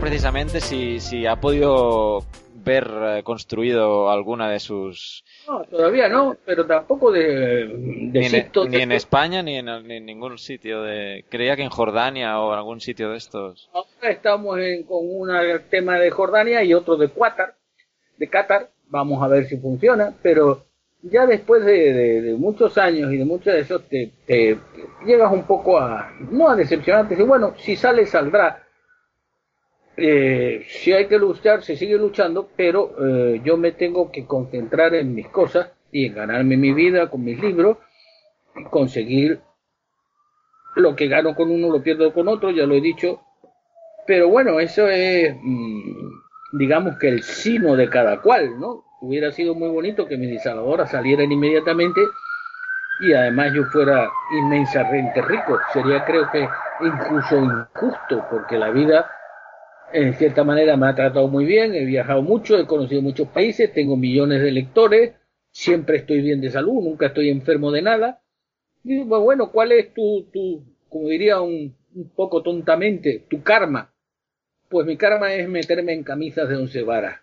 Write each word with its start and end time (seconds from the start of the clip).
Precisamente 0.00 0.60
si, 0.60 1.00
si 1.00 1.26
ha 1.26 1.36
podido 1.36 2.24
ver 2.64 2.90
eh, 3.02 3.22
construido 3.22 4.10
alguna 4.10 4.48
de 4.48 4.58
sus... 4.58 5.24
No, 5.46 5.64
todavía 5.64 6.08
no, 6.08 6.36
pero 6.44 6.66
tampoco 6.66 7.12
de... 7.12 7.66
ni, 7.76 8.26
en, 8.80 8.92
España 8.92 9.42
ni 9.42 9.56
en, 9.56 10.06
ningún 10.06 10.38
sitio. 10.38 10.82
de 10.82 11.24
Creía 11.28 11.56
que 11.56 11.62
en 11.62 11.70
Jordania 11.70 12.40
o 12.40 12.52
algún 12.52 12.80
sitio 12.80 13.10
de 13.10 13.18
estos. 13.18 13.68
Ahora 13.72 14.10
estamos 14.10 14.58
con 14.88 14.98
un 15.02 15.30
tema 15.70 15.98
de 15.98 16.10
Jordania 16.10 16.64
y 16.64 16.72
otro 16.74 16.96
de 16.96 17.10
Qatar, 17.10 17.54
de 18.16 18.28
Qatar. 18.28 18.70
Vamos 18.88 19.22
a 19.22 19.28
ver 19.28 19.46
si 19.46 19.56
funciona, 19.58 20.14
pero 20.22 20.64
ya 21.02 21.26
después 21.26 21.64
de, 21.64 22.34
muchos 22.38 22.78
años 22.78 23.12
y 23.12 23.18
de 23.18 23.24
muchos 23.24 23.52
de 23.52 23.60
esos 23.60 23.86
te, 23.88 24.10
te, 24.26 24.58
llegas 25.04 25.30
un 25.32 25.44
poco 25.44 25.78
a... 25.78 26.10
No 26.30 26.48
a 26.48 26.56
decepcionarte, 26.56 27.14
y 27.14 27.22
bueno, 27.22 27.54
si 27.58 27.76
sale 27.76 28.06
saldrá 28.06 28.63
eh, 29.96 30.64
si 30.68 30.92
hay 30.92 31.06
que 31.06 31.18
luchar, 31.18 31.62
se 31.62 31.76
sigue 31.76 31.96
luchando, 31.96 32.48
pero 32.56 32.94
eh, 33.00 33.40
yo 33.44 33.56
me 33.56 33.72
tengo 33.72 34.10
que 34.10 34.26
concentrar 34.26 34.94
en 34.94 35.14
mis 35.14 35.28
cosas 35.28 35.70
y 35.92 36.06
en 36.06 36.14
ganarme 36.14 36.56
mi 36.56 36.72
vida 36.72 37.08
con 37.08 37.22
mis 37.22 37.40
libros, 37.40 37.78
y 38.56 38.64
conseguir 38.64 39.40
lo 40.76 40.96
que 40.96 41.06
gano 41.06 41.34
con 41.34 41.50
uno 41.50 41.70
lo 41.70 41.82
pierdo 41.82 42.12
con 42.12 42.28
otro, 42.28 42.50
ya 42.50 42.66
lo 42.66 42.74
he 42.74 42.80
dicho, 42.80 43.20
pero 44.06 44.28
bueno, 44.28 44.60
eso 44.60 44.88
es, 44.88 45.34
mm, 45.40 46.58
digamos 46.58 46.98
que 46.98 47.08
el 47.08 47.22
sino 47.22 47.76
de 47.76 47.88
cada 47.88 48.20
cual, 48.20 48.58
¿no? 48.58 48.84
Hubiera 49.00 49.32
sido 49.32 49.54
muy 49.54 49.68
bonito 49.68 50.06
que 50.06 50.16
mis 50.16 50.30
disaladoras 50.30 50.90
salieran 50.90 51.30
inmediatamente 51.30 52.00
y 53.00 53.12
además 53.12 53.52
yo 53.54 53.64
fuera 53.64 54.10
inmensamente 54.32 55.20
rico. 55.22 55.58
Sería 55.72 56.04
creo 56.04 56.30
que 56.30 56.48
incluso 56.80 57.36
injusto, 57.36 58.24
porque 58.30 58.56
la 58.56 58.70
vida 58.70 59.10
en 59.94 60.14
cierta 60.14 60.42
manera 60.42 60.76
me 60.76 60.88
ha 60.88 60.94
tratado 60.94 61.28
muy 61.28 61.44
bien, 61.44 61.72
he 61.74 61.84
viajado 61.84 62.20
mucho, 62.20 62.58
he 62.58 62.66
conocido 62.66 63.00
muchos 63.00 63.28
países, 63.28 63.72
tengo 63.72 63.96
millones 63.96 64.42
de 64.42 64.50
lectores, 64.50 65.12
siempre 65.52 65.98
estoy 65.98 66.20
bien 66.20 66.40
de 66.40 66.50
salud, 66.50 66.82
nunca 66.82 67.06
estoy 67.06 67.30
enfermo 67.30 67.70
de 67.70 67.82
nada. 67.82 68.20
Y 68.82 69.04
bueno, 69.04 69.52
¿cuál 69.52 69.70
es 69.70 69.94
tu, 69.94 70.28
tu 70.32 70.64
como 70.88 71.08
diría 71.08 71.40
un, 71.40 71.76
un, 71.94 72.08
poco 72.10 72.42
tontamente, 72.42 73.24
tu 73.30 73.44
karma? 73.44 73.94
Pues 74.68 74.84
mi 74.84 74.96
karma 74.96 75.32
es 75.32 75.48
meterme 75.48 75.92
en 75.92 76.02
camisas 76.02 76.48
de 76.48 76.56
once 76.56 76.82
varas. 76.82 77.20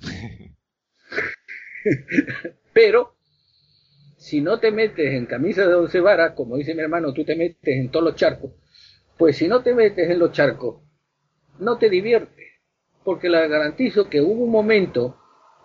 Pero, 2.72 3.16
si 4.16 4.40
no 4.40 4.60
te 4.60 4.70
metes 4.70 5.12
en 5.12 5.26
camisas 5.26 5.68
de 5.68 5.74
once 5.74 6.00
varas, 6.00 6.32
como 6.32 6.56
dice 6.56 6.74
mi 6.74 6.80
hermano, 6.80 7.12
tú 7.12 7.22
te 7.22 7.36
metes 7.36 7.76
en 7.76 7.90
todos 7.90 8.06
los 8.06 8.16
charcos, 8.16 8.52
pues 9.18 9.36
si 9.36 9.46
no 9.46 9.62
te 9.62 9.74
metes 9.74 10.08
en 10.08 10.18
los 10.18 10.32
charcos, 10.32 10.83
no 11.58 11.78
te 11.78 11.88
divierte, 11.88 12.52
porque 13.04 13.28
le 13.28 13.48
garantizo 13.48 14.08
que 14.08 14.20
hubo 14.20 14.44
un 14.44 14.50
momento 14.50 15.18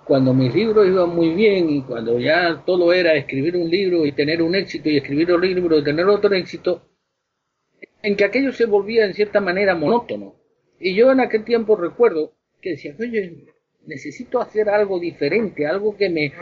cuando 0.06 0.34
mis 0.34 0.54
libros 0.54 0.88
iban 0.88 1.16
muy 1.16 1.30
bien 1.34 1.70
y 1.70 1.84
cuando 1.84 2.20
ya 2.20 2.64
todo 2.66 2.94
era 2.94 3.14
escribir 3.16 3.56
un 3.56 3.70
libro 3.70 4.06
y 4.06 4.12
tener 4.12 4.42
un 4.42 4.56
éxito 4.56 4.90
y 4.90 4.98
escribir 4.98 5.32
un 5.32 5.42
libro 5.42 5.78
y 5.78 5.84
tener 5.84 6.06
otro 6.08 6.34
éxito, 6.34 6.82
en 8.02 8.16
que 8.16 8.26
aquello 8.26 8.52
se 8.52 8.66
volvía 8.66 9.06
en 9.06 9.14
cierta 9.14 9.40
manera 9.40 9.76
monótono. 9.76 10.36
Y 10.80 10.96
yo 10.96 11.12
en 11.12 11.20
aquel 11.20 11.44
tiempo 11.44 11.76
recuerdo 11.76 12.34
que 12.62 12.72
decía, 12.72 12.96
oye, 13.00 13.46
necesito 13.86 14.42
hacer 14.42 14.70
algo 14.70 15.00
diferente, 15.00 15.68
algo 15.68 15.96
que 15.96 16.10
me, 16.10 16.34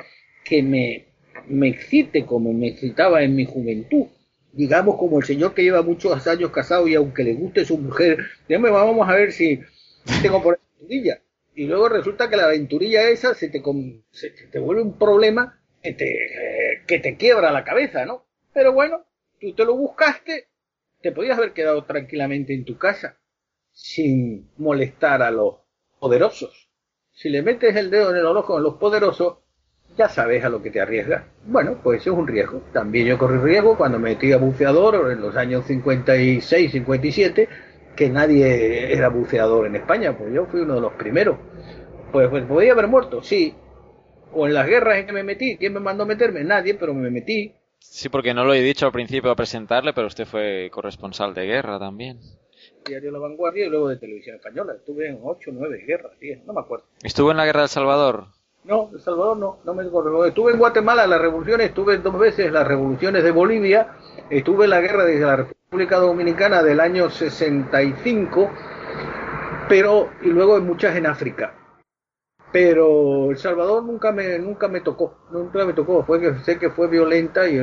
que 0.46 0.64
me, 0.64 1.08
me 1.48 1.70
excite 1.70 2.26
como 2.26 2.54
me 2.54 2.68
excitaba 2.70 3.24
en 3.24 3.36
mi 3.36 3.46
juventud 3.46 4.08
digamos 4.58 4.98
como 4.98 5.20
el 5.20 5.24
señor 5.24 5.54
que 5.54 5.62
lleva 5.62 5.84
muchos 5.84 6.26
años 6.26 6.50
casado 6.50 6.88
y 6.88 6.96
aunque 6.96 7.24
le 7.24 7.36
guste 7.36 7.64
su 7.64 7.78
mujer, 7.78 8.18
dígame, 8.48 8.72
vamos 8.72 9.08
a 9.08 9.14
ver 9.14 9.32
si 9.32 9.62
tengo 10.24 10.42
por 10.42 10.60
aventurilla. 10.60 11.22
Y 11.54 11.66
luego 11.66 11.90
resulta 11.90 12.28
que 12.28 12.38
la 12.38 12.46
aventurilla 12.46 13.08
esa 13.08 13.36
se 13.36 13.50
te, 13.50 13.62
se 14.12 14.30
te 14.30 14.60
vuelve 14.60 14.82
un 14.82 14.98
problema 14.98 15.60
que 15.84 15.94
te, 15.94 16.84
que 16.88 17.00
te 17.00 17.18
quiebra 17.18 17.52
la 17.52 17.64
cabeza, 17.64 18.06
¿no? 18.06 18.26
Pero 18.52 18.74
bueno, 18.74 19.06
tú 19.40 19.54
te 19.54 19.64
lo 19.64 19.76
buscaste, 19.76 20.48
te 21.02 21.12
podías 21.12 21.38
haber 21.38 21.54
quedado 21.54 21.86
tranquilamente 21.86 22.56
en 22.56 22.66
tu 22.66 22.80
casa 22.80 23.20
sin 23.72 24.50
molestar 24.58 25.22
a 25.22 25.30
los 25.30 25.58
poderosos. 26.00 26.68
Si 27.14 27.30
le 27.30 27.44
metes 27.44 27.76
el 27.76 27.92
dedo 27.92 28.10
en 28.10 28.18
el 28.18 28.26
ojo 28.26 28.58
a 28.58 28.60
los 28.62 28.76
poderosos, 28.76 29.38
ya 29.98 30.08
sabes 30.10 30.44
a 30.44 30.50
lo 30.50 30.62
que 30.62 30.70
te 30.70 30.80
arriesgas. 30.80 31.24
Bueno, 31.46 31.80
pues 31.82 32.02
eso 32.02 32.12
es 32.14 32.18
un 32.18 32.28
riesgo. 32.28 32.62
También 32.72 33.08
yo 33.08 33.18
corrí 33.18 33.38
riesgo 33.38 33.76
cuando 33.76 34.00
me 34.00 34.12
metí 34.12 34.32
a 34.32 34.38
buceador 34.38 35.12
en 35.12 35.22
los 35.22 35.36
años 35.36 35.66
56, 35.66 36.72
57, 36.72 37.50
que 37.96 38.10
nadie 38.10 38.94
era 38.94 39.10
buceador 39.10 39.66
en 39.66 39.76
España, 39.76 40.16
pues 40.18 40.34
yo 40.34 40.46
fui 40.46 40.62
uno 40.62 40.76
de 40.76 40.82
los 40.82 40.94
primeros. 40.94 41.38
Pues, 42.12 42.30
pues 42.30 42.46
podía 42.46 42.74
haber 42.74 42.88
muerto, 42.88 43.22
sí. 43.24 43.56
O 44.34 44.46
en 44.46 44.54
las 44.54 44.68
guerras 44.68 45.00
en 45.00 45.08
que 45.08 45.14
me 45.14 45.24
metí, 45.24 45.58
¿quién 45.58 45.74
me 45.74 45.80
mandó 45.80 46.04
a 46.04 46.08
meterme? 46.08 46.44
Nadie, 46.44 46.76
pero 46.76 46.94
me 46.94 47.10
metí. 47.10 47.56
Sí, 47.80 48.10
porque 48.10 48.34
no 48.34 48.44
lo 48.44 48.54
he 48.54 48.62
dicho 48.62 48.86
al 48.86 48.92
principio 48.92 49.32
a 49.32 49.36
presentarle, 49.36 49.94
pero 49.94 50.08
usted 50.08 50.26
fue 50.26 50.70
corresponsal 50.72 51.34
de 51.34 51.46
guerra 51.46 51.80
también. 51.80 52.20
Diario 52.86 53.12
La 53.12 53.20
Vanguardia 53.20 53.66
y 53.66 53.70
luego 53.70 53.90
de 53.90 53.98
Televisión 53.98 54.36
Española. 54.36 54.74
Estuve 54.74 55.10
en 55.10 55.20
8 55.22 55.50
o 55.50 55.54
9 55.54 55.84
guerras, 55.86 56.12
no 56.46 56.54
me 56.54 56.62
acuerdo. 56.62 56.86
¿Estuvo 57.04 57.32
en 57.32 57.38
la 57.38 57.46
guerra 57.46 57.62
de 57.62 57.66
El 57.66 57.70
Salvador? 57.70 58.37
No, 58.68 58.90
El 58.94 59.00
Salvador 59.00 59.38
no, 59.38 59.60
no 59.64 59.74
me 59.74 59.84
acuerdo. 59.84 60.26
Estuve 60.26 60.52
en 60.52 60.60
Guatemala, 60.60 61.08
las 61.08 61.22
revoluciones, 61.22 61.70
estuve 61.70 61.98
dos 62.00 62.20
veces 62.20 62.52
las 62.52 62.68
revoluciones 62.68 63.24
de 63.24 63.32
Bolivia, 63.32 63.94
estuve 64.30 64.66
en 64.66 64.72
la 64.72 64.82
guerra 64.82 65.06
de 65.06 65.20
la 65.20 65.36
República 65.38 65.98
Dominicana 65.98 66.62
del 66.62 66.82
año 66.82 67.10
65, 67.10 68.52
pero, 69.70 70.10
y 70.22 70.28
luego 70.28 70.58
en 70.58 70.66
muchas 70.66 70.98
en 70.98 71.06
África. 71.06 71.54
Pero 72.52 73.32
El 73.32 73.38
Salvador 73.38 73.84
nunca 73.84 74.12
me, 74.12 74.38
nunca 74.40 74.68
me 74.68 74.82
tocó, 74.82 75.18
nunca 75.32 75.66
me 75.66 75.74
tocó, 75.74 76.04
fue 76.04 76.20
que 76.20 76.34
sé 76.40 76.60
que 76.60 76.70
fue 76.70 76.88
violenta 76.88 77.48
y 77.48 77.62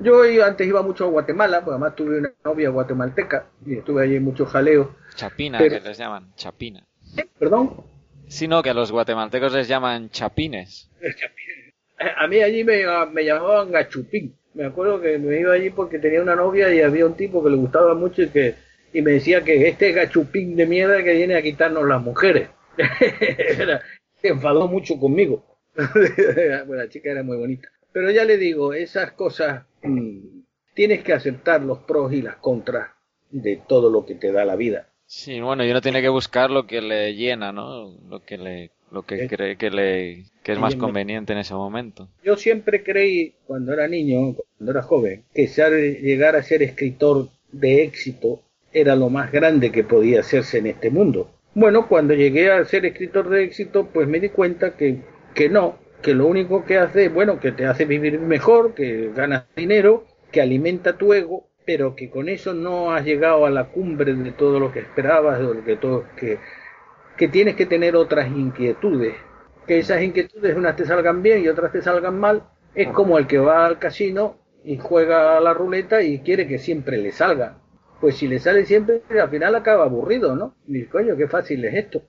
yo 0.00 0.44
antes 0.44 0.66
iba 0.66 0.82
mucho 0.82 1.04
a 1.04 1.08
Guatemala, 1.08 1.60
porque 1.60 1.74
además 1.74 1.94
tuve 1.94 2.18
una 2.18 2.32
novia 2.44 2.70
guatemalteca 2.70 3.46
y 3.64 3.78
estuve 3.78 4.02
allí 4.02 4.16
en 4.16 4.24
mucho 4.24 4.46
jaleo. 4.46 4.96
Chapina, 5.14 5.58
que 5.58 5.78
les 5.80 5.98
llaman, 5.98 6.32
chapina. 6.34 6.84
¿Perdón? 7.38 7.91
Sino 8.32 8.62
que 8.62 8.70
a 8.70 8.74
los 8.74 8.90
guatemaltecos 8.90 9.52
les 9.52 9.68
llaman 9.68 10.08
chapines. 10.08 10.90
A 12.16 12.26
mí 12.26 12.40
allí 12.40 12.64
me, 12.64 12.82
me 13.12 13.24
llamaban 13.26 13.70
gachupín. 13.70 14.34
Me 14.54 14.64
acuerdo 14.64 15.02
que 15.02 15.18
me 15.18 15.38
iba 15.38 15.52
allí 15.52 15.68
porque 15.68 15.98
tenía 15.98 16.22
una 16.22 16.34
novia 16.34 16.72
y 16.74 16.80
había 16.80 17.04
un 17.04 17.14
tipo 17.14 17.44
que 17.44 17.50
le 17.50 17.56
gustaba 17.56 17.94
mucho 17.94 18.22
y 18.22 18.28
que 18.28 18.54
y 18.94 19.02
me 19.02 19.12
decía 19.12 19.42
que 19.42 19.68
este 19.68 19.92
gachupín 19.92 20.56
de 20.56 20.66
mierda 20.66 21.02
que 21.02 21.14
viene 21.14 21.34
a 21.34 21.42
quitarnos 21.42 21.86
las 21.86 22.02
mujeres. 22.02 22.48
se 24.16 24.28
enfadó 24.28 24.66
mucho 24.66 24.98
conmigo. 24.98 25.44
la 25.74 26.88
chica 26.88 27.10
era 27.10 27.22
muy 27.22 27.36
bonita. 27.36 27.68
Pero 27.92 28.10
ya 28.10 28.24
le 28.24 28.38
digo, 28.38 28.72
esas 28.72 29.12
cosas 29.12 29.66
mm, 29.82 30.40
tienes 30.72 31.02
que 31.02 31.12
aceptar 31.12 31.62
los 31.62 31.80
pros 31.80 32.14
y 32.14 32.22
las 32.22 32.36
contras 32.36 32.90
de 33.30 33.62
todo 33.68 33.90
lo 33.90 34.06
que 34.06 34.14
te 34.14 34.32
da 34.32 34.46
la 34.46 34.56
vida. 34.56 34.88
Sí, 35.14 35.42
bueno, 35.42 35.62
y 35.62 35.70
uno 35.70 35.82
tiene 35.82 36.00
que 36.00 36.08
buscar 36.08 36.50
lo 36.50 36.66
que 36.66 36.80
le 36.80 37.14
llena, 37.14 37.52
¿no? 37.52 37.94
Lo 38.08 38.24
que 38.24 38.38
le, 38.38 38.70
lo 38.90 39.02
que 39.02 39.28
cree 39.28 39.56
que 39.56 39.70
le, 39.70 40.24
que 40.42 40.52
es 40.52 40.58
más 40.58 40.74
conveniente 40.74 41.34
en 41.34 41.38
ese 41.38 41.52
momento. 41.52 42.08
Yo 42.24 42.34
siempre 42.36 42.82
creí, 42.82 43.34
cuando 43.46 43.74
era 43.74 43.86
niño, 43.86 44.34
cuando 44.34 44.72
era 44.72 44.80
joven, 44.80 45.22
que 45.34 45.48
ser, 45.48 46.00
llegar 46.00 46.34
a 46.34 46.42
ser 46.42 46.62
escritor 46.62 47.28
de 47.52 47.82
éxito 47.82 48.40
era 48.72 48.96
lo 48.96 49.10
más 49.10 49.30
grande 49.30 49.70
que 49.70 49.84
podía 49.84 50.20
hacerse 50.20 50.58
en 50.58 50.68
este 50.68 50.88
mundo. 50.88 51.30
Bueno, 51.54 51.88
cuando 51.88 52.14
llegué 52.14 52.50
a 52.50 52.64
ser 52.64 52.86
escritor 52.86 53.28
de 53.28 53.44
éxito, 53.44 53.90
pues 53.92 54.08
me 54.08 54.18
di 54.18 54.30
cuenta 54.30 54.78
que, 54.78 55.02
que 55.34 55.50
no, 55.50 55.76
que 56.00 56.14
lo 56.14 56.26
único 56.26 56.64
que 56.64 56.78
hace, 56.78 57.10
bueno, 57.10 57.38
que 57.38 57.52
te 57.52 57.66
hace 57.66 57.84
vivir 57.84 58.18
mejor, 58.18 58.72
que 58.72 59.12
ganas 59.14 59.44
dinero, 59.54 60.06
que 60.30 60.40
alimenta 60.40 60.96
tu 60.96 61.12
ego, 61.12 61.51
pero 61.64 61.94
que 61.94 62.10
con 62.10 62.28
eso 62.28 62.54
no 62.54 62.92
has 62.92 63.04
llegado 63.04 63.46
a 63.46 63.50
la 63.50 63.68
cumbre 63.68 64.14
de 64.14 64.32
todo 64.32 64.58
lo 64.58 64.72
que 64.72 64.80
esperabas, 64.80 65.38
de 65.38 65.44
lo 65.44 65.64
que 65.64 65.76
todo, 65.76 66.04
que, 66.16 66.38
que 67.16 67.28
tienes 67.28 67.56
que 67.56 67.66
tener 67.66 67.96
otras 67.96 68.28
inquietudes, 68.28 69.14
que 69.66 69.78
esas 69.78 70.02
inquietudes 70.02 70.56
unas 70.56 70.76
te 70.76 70.84
salgan 70.84 71.22
bien 71.22 71.42
y 71.42 71.48
otras 71.48 71.72
te 71.72 71.82
salgan 71.82 72.18
mal, 72.18 72.44
es 72.74 72.88
como 72.88 73.18
el 73.18 73.26
que 73.26 73.38
va 73.38 73.66
al 73.66 73.78
casino 73.78 74.38
y 74.64 74.78
juega 74.78 75.36
a 75.36 75.40
la 75.40 75.54
ruleta 75.54 76.02
y 76.02 76.20
quiere 76.20 76.46
que 76.46 76.58
siempre 76.58 76.98
le 76.98 77.12
salga. 77.12 77.58
Pues 78.00 78.16
si 78.16 78.26
le 78.26 78.38
sale 78.40 78.64
siempre, 78.66 79.02
al 79.20 79.30
final 79.30 79.54
acaba 79.54 79.84
aburrido, 79.84 80.34
¿no? 80.34 80.56
Y 80.66 80.84
coño, 80.86 81.16
qué 81.16 81.28
fácil 81.28 81.64
es 81.64 81.74
esto. 81.74 82.02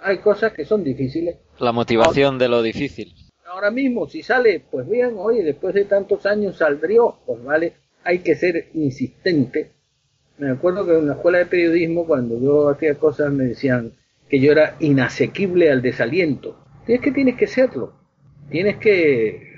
Hay 0.00 0.18
cosas 0.18 0.52
que 0.52 0.64
son 0.64 0.84
difíciles. 0.84 1.36
La 1.58 1.72
motivación 1.72 2.38
de 2.38 2.48
lo 2.48 2.62
difícil. 2.62 3.14
Ahora 3.46 3.70
mismo, 3.70 4.06
si 4.06 4.22
sale, 4.22 4.62
pues 4.70 4.88
bien, 4.88 5.14
oye, 5.18 5.42
después 5.42 5.74
de 5.74 5.84
tantos 5.84 6.24
años 6.24 6.56
saldrió, 6.56 7.18
pues 7.26 7.42
vale, 7.42 7.74
hay 8.04 8.20
que 8.20 8.34
ser 8.34 8.68
insistente. 8.74 9.72
Me 10.38 10.50
acuerdo 10.50 10.86
que 10.86 10.98
en 10.98 11.06
la 11.06 11.14
escuela 11.14 11.38
de 11.38 11.46
periodismo, 11.46 12.06
cuando 12.06 12.40
yo 12.40 12.68
hacía 12.68 12.94
cosas, 12.94 13.32
me 13.32 13.44
decían 13.44 13.92
que 14.28 14.40
yo 14.40 14.52
era 14.52 14.76
inasequible 14.80 15.70
al 15.70 15.82
desaliento. 15.82 16.58
Tienes 16.86 17.04
que 17.04 17.12
tienes 17.12 17.36
que 17.36 17.46
serlo. 17.46 17.92
Tienes 18.50 18.76
que, 18.76 19.52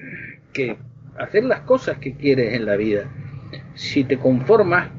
que 0.53 0.77
hacer 1.17 1.45
las 1.45 1.61
cosas 1.61 1.99
que 1.99 2.15
quieres 2.15 2.55
en 2.55 2.67
la 2.67 2.77
vida. 2.77 3.11
Si 3.75 4.05
te 4.05 4.19
conformas, 4.19 4.91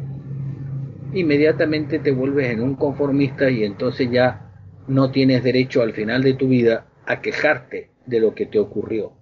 inmediatamente 1.13 1.99
te 1.99 2.11
vuelves 2.11 2.49
en 2.49 2.61
un 2.61 2.75
conformista 2.75 3.49
y 3.49 3.63
entonces 3.63 4.09
ya 4.11 4.51
no 4.87 5.11
tienes 5.11 5.43
derecho 5.43 5.81
al 5.81 5.93
final 5.93 6.23
de 6.23 6.33
tu 6.33 6.47
vida 6.47 6.87
a 7.05 7.21
quejarte 7.21 7.89
de 8.05 8.19
lo 8.19 8.33
que 8.33 8.45
te 8.45 8.59
ocurrió. 8.59 9.13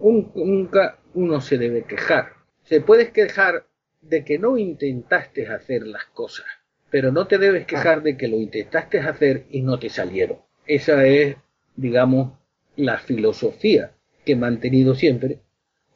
nunca 0.00 0.98
uno 1.14 1.40
se 1.40 1.58
debe 1.58 1.84
quejar. 1.84 2.41
Se 2.72 2.80
puedes 2.80 3.10
quejar 3.10 3.66
de 4.00 4.24
que 4.24 4.38
no 4.38 4.56
intentaste 4.56 5.46
hacer 5.46 5.86
las 5.86 6.06
cosas, 6.06 6.46
pero 6.88 7.12
no 7.12 7.26
te 7.26 7.36
debes 7.36 7.66
quejar 7.66 8.02
de 8.02 8.16
que 8.16 8.28
lo 8.28 8.38
intentaste 8.38 8.98
hacer 8.98 9.44
y 9.50 9.60
no 9.60 9.78
te 9.78 9.90
salieron. 9.90 10.38
Esa 10.66 11.06
es, 11.06 11.36
digamos, 11.76 12.32
la 12.76 12.96
filosofía 12.96 13.92
que 14.24 14.32
he 14.32 14.36
mantenido 14.36 14.94
siempre, 14.94 15.40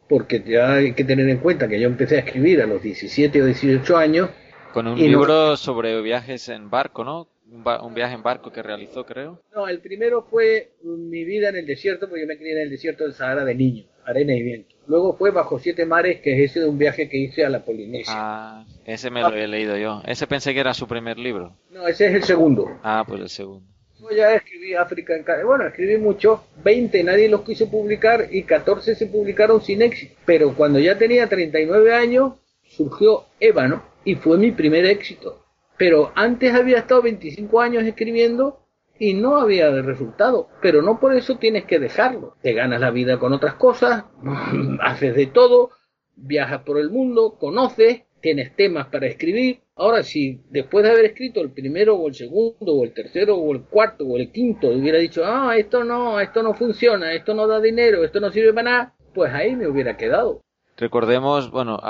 porque 0.06 0.44
ya 0.46 0.74
hay 0.74 0.92
que 0.92 1.04
tener 1.04 1.26
en 1.30 1.38
cuenta 1.38 1.66
que 1.66 1.80
yo 1.80 1.86
empecé 1.86 2.16
a 2.16 2.18
escribir 2.18 2.60
a 2.60 2.66
los 2.66 2.82
17 2.82 3.40
o 3.40 3.46
18 3.46 3.96
años. 3.96 4.28
Con 4.74 4.86
un 4.86 4.98
libro 4.98 5.56
sobre 5.56 6.02
viajes 6.02 6.50
en 6.50 6.68
barco, 6.68 7.04
¿no? 7.04 7.26
un, 7.50 7.94
viaje 7.94 8.14
en 8.14 8.22
barco 8.22 8.52
que 8.52 8.62
realizó, 8.62 9.04
creo. 9.06 9.40
No, 9.54 9.68
el 9.68 9.80
primero 9.80 10.22
fue 10.22 10.72
mi 10.82 11.24
vida 11.24 11.48
en 11.48 11.56
el 11.56 11.66
desierto, 11.66 12.08
porque 12.08 12.22
yo 12.22 12.26
me 12.26 12.36
crié 12.36 12.52
en 12.52 12.62
el 12.62 12.70
desierto 12.70 13.04
del 13.04 13.14
Sahara 13.14 13.44
de 13.44 13.54
niño, 13.54 13.86
arena 14.06 14.34
y 14.34 14.42
viento. 14.42 14.74
Luego 14.86 15.16
fue 15.16 15.30
Bajo 15.30 15.58
Siete 15.58 15.84
Mares, 15.84 16.20
que 16.20 16.32
es 16.32 16.50
ese 16.50 16.60
de 16.60 16.68
un 16.68 16.78
viaje 16.78 17.08
que 17.08 17.18
hice 17.18 17.44
a 17.44 17.50
la 17.50 17.64
Polinesia. 17.64 18.14
Ah, 18.16 18.66
ese 18.84 19.10
me 19.10 19.20
lo 19.20 19.34
he 19.34 19.46
leído 19.46 19.76
yo. 19.76 20.00
Ese 20.06 20.26
pensé 20.26 20.54
que 20.54 20.60
era 20.60 20.74
su 20.74 20.86
primer 20.86 21.18
libro. 21.18 21.56
No, 21.70 21.86
ese 21.86 22.06
es 22.06 22.14
el 22.14 22.22
segundo. 22.22 22.78
Ah, 22.82 23.04
pues 23.06 23.20
el 23.20 23.28
segundo. 23.28 23.66
Yo 24.00 24.10
ya 24.16 24.34
escribí 24.34 24.74
África 24.74 25.14
en 25.16 25.24
Bueno, 25.46 25.66
escribí 25.66 25.98
mucho, 25.98 26.44
20 26.62 27.02
nadie 27.02 27.28
los 27.28 27.42
quiso 27.42 27.70
publicar 27.70 28.28
y 28.30 28.44
14 28.44 28.94
se 28.94 29.06
publicaron 29.06 29.60
sin 29.60 29.82
éxito. 29.82 30.14
Pero 30.24 30.54
cuando 30.54 30.78
ya 30.78 30.96
tenía 30.96 31.28
39 31.28 31.94
años, 31.94 32.34
surgió 32.62 33.24
Ébano 33.40 33.82
y 34.04 34.14
fue 34.14 34.38
mi 34.38 34.52
primer 34.52 34.84
éxito 34.84 35.46
pero 35.76 36.12
antes 36.14 36.54
había 36.54 36.78
estado 36.78 37.02
25 37.02 37.60
años 37.60 37.84
escribiendo 37.84 38.65
y 38.98 39.14
no 39.14 39.36
había 39.36 39.70
resultado, 39.82 40.48
pero 40.62 40.82
no 40.82 40.98
por 40.98 41.14
eso 41.14 41.36
tienes 41.36 41.64
que 41.64 41.78
dejarlo. 41.78 42.36
Te 42.42 42.52
ganas 42.52 42.80
la 42.80 42.90
vida 42.90 43.18
con 43.18 43.32
otras 43.32 43.54
cosas, 43.54 44.04
haces 44.80 45.14
de 45.14 45.26
todo, 45.26 45.70
viajas 46.16 46.62
por 46.62 46.78
el 46.78 46.90
mundo, 46.90 47.36
conoces, 47.38 48.02
tienes 48.20 48.56
temas 48.56 48.86
para 48.88 49.06
escribir. 49.06 49.60
Ahora, 49.76 50.02
si 50.02 50.40
después 50.48 50.84
de 50.84 50.90
haber 50.90 51.04
escrito 51.04 51.40
el 51.42 51.50
primero 51.50 51.96
o 51.96 52.08
el 52.08 52.14
segundo 52.14 52.72
o 52.74 52.84
el 52.84 52.94
tercero 52.94 53.36
o 53.36 53.52
el 53.52 53.62
cuarto 53.62 54.06
o 54.06 54.16
el 54.16 54.32
quinto 54.32 54.68
hubiera 54.68 54.98
dicho, 54.98 55.22
ah, 55.24 55.54
esto 55.56 55.84
no, 55.84 56.18
esto 56.18 56.42
no 56.42 56.54
funciona, 56.54 57.12
esto 57.12 57.34
no 57.34 57.46
da 57.46 57.60
dinero, 57.60 58.02
esto 58.02 58.18
no 58.18 58.30
sirve 58.30 58.54
para 58.54 58.70
nada, 58.70 58.94
pues 59.14 59.32
ahí 59.32 59.54
me 59.54 59.68
hubiera 59.68 59.96
quedado. 59.96 60.40
Recordemos, 60.78 61.50
bueno, 61.50 61.80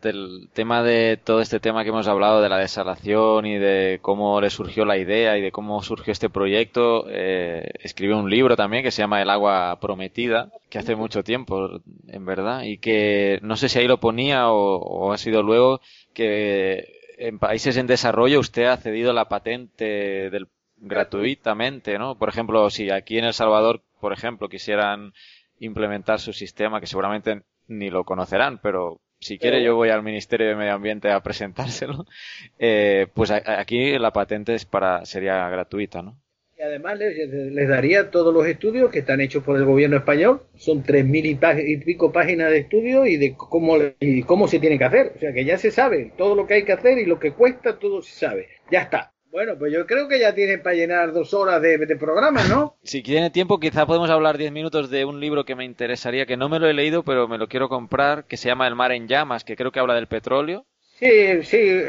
del 0.00 0.48
tema 0.54 0.82
de 0.82 1.18
todo 1.22 1.42
este 1.42 1.60
tema 1.60 1.82
que 1.82 1.90
hemos 1.90 2.08
hablado 2.08 2.40
de 2.40 2.48
la 2.48 2.56
desalación 2.56 3.44
y 3.44 3.58
de 3.58 3.98
cómo 4.00 4.40
le 4.40 4.48
surgió 4.48 4.86
la 4.86 4.96
idea 4.96 5.36
y 5.36 5.42
de 5.42 5.52
cómo 5.52 5.82
surgió 5.82 6.10
este 6.10 6.30
proyecto. 6.30 7.04
Eh, 7.10 7.70
escribió 7.80 8.16
un 8.16 8.30
libro 8.30 8.56
también 8.56 8.82
que 8.82 8.92
se 8.92 9.02
llama 9.02 9.20
El 9.20 9.28
agua 9.28 9.78
prometida, 9.78 10.50
que 10.70 10.78
hace 10.78 10.96
mucho 10.96 11.22
tiempo, 11.22 11.82
en 12.08 12.24
verdad, 12.24 12.62
y 12.62 12.78
que 12.78 13.40
no 13.42 13.56
sé 13.56 13.68
si 13.68 13.78
ahí 13.78 13.86
lo 13.86 14.00
ponía 14.00 14.50
o, 14.50 15.12
ha 15.12 15.18
sido 15.18 15.42
luego 15.42 15.82
que 16.14 16.94
en 17.18 17.38
países 17.38 17.76
en 17.76 17.86
desarrollo 17.86 18.40
usted 18.40 18.64
ha 18.64 18.78
cedido 18.78 19.12
la 19.12 19.28
patente 19.28 20.30
del, 20.30 20.48
gratuitamente, 20.78 21.98
¿no? 21.98 22.16
Por 22.16 22.30
ejemplo, 22.30 22.70
si 22.70 22.90
aquí 22.90 23.18
en 23.18 23.26
El 23.26 23.34
Salvador, 23.34 23.82
por 24.00 24.14
ejemplo, 24.14 24.48
quisieran 24.48 25.12
implementar 25.58 26.20
su 26.20 26.32
sistema, 26.32 26.80
que 26.80 26.86
seguramente 26.86 27.42
ni 27.70 27.88
lo 27.88 28.04
conocerán, 28.04 28.58
pero 28.62 29.00
si 29.20 29.38
quiere 29.38 29.62
yo 29.62 29.76
voy 29.76 29.90
al 29.90 30.02
Ministerio 30.02 30.48
de 30.48 30.56
Medio 30.56 30.74
Ambiente 30.74 31.10
a 31.10 31.22
presentárselo, 31.22 32.04
eh, 32.58 33.06
pues 33.14 33.30
aquí 33.30 33.98
la 33.98 34.12
patente 34.12 34.54
es 34.54 34.64
para, 34.64 35.04
sería 35.06 35.48
gratuita, 35.48 36.02
¿no? 36.02 36.18
Y 36.58 36.62
además 36.62 36.98
les, 36.98 37.68
daría 37.68 38.10
todos 38.10 38.34
los 38.34 38.46
estudios 38.46 38.90
que 38.90 38.98
están 38.98 39.22
hechos 39.22 39.42
por 39.42 39.56
el 39.56 39.64
gobierno 39.64 39.96
español, 39.96 40.42
son 40.56 40.82
tres 40.82 41.06
mil 41.06 41.24
y, 41.24 41.36
pico 41.78 42.12
páginas 42.12 42.50
de 42.50 42.58
estudio 42.58 43.06
y 43.06 43.16
de 43.16 43.34
cómo, 43.34 43.78
y 43.98 44.24
cómo 44.24 44.46
se 44.46 44.58
tiene 44.58 44.76
que 44.76 44.84
hacer, 44.84 45.12
o 45.16 45.18
sea 45.18 45.32
que 45.32 45.46
ya 45.46 45.56
se 45.56 45.70
sabe 45.70 46.12
todo 46.18 46.34
lo 46.34 46.46
que 46.46 46.54
hay 46.54 46.64
que 46.64 46.72
hacer 46.72 46.98
y 46.98 47.06
lo 47.06 47.18
que 47.18 47.32
cuesta, 47.32 47.78
todo 47.78 48.02
se 48.02 48.12
sabe, 48.12 48.48
ya 48.70 48.82
está. 48.82 49.14
Bueno, 49.30 49.54
pues 49.56 49.72
yo 49.72 49.86
creo 49.86 50.08
que 50.08 50.18
ya 50.18 50.34
tiene 50.34 50.58
para 50.58 50.74
llenar 50.74 51.12
dos 51.12 51.32
horas 51.34 51.62
de, 51.62 51.78
programa, 51.96 52.42
¿no? 52.48 52.74
Si 52.82 53.02
tiene 53.02 53.30
tiempo, 53.30 53.60
quizá 53.60 53.86
podemos 53.86 54.10
hablar 54.10 54.38
diez 54.38 54.50
minutos 54.50 54.90
de 54.90 55.04
un 55.04 55.20
libro 55.20 55.44
que 55.44 55.54
me 55.54 55.64
interesaría, 55.64 56.26
que 56.26 56.36
no 56.36 56.48
me 56.48 56.58
lo 56.58 56.66
he 56.66 56.74
leído, 56.74 57.04
pero 57.04 57.28
me 57.28 57.38
lo 57.38 57.46
quiero 57.46 57.68
comprar, 57.68 58.24
que 58.24 58.36
se 58.36 58.48
llama 58.48 58.66
El 58.66 58.74
mar 58.74 58.92
en 58.92 59.06
llamas, 59.06 59.44
que 59.44 59.56
creo 59.56 59.70
que 59.70 59.78
habla 59.78 59.94
del 59.94 60.08
petróleo. 60.08 60.64
Sí, 60.98 61.42
sí, 61.44 61.80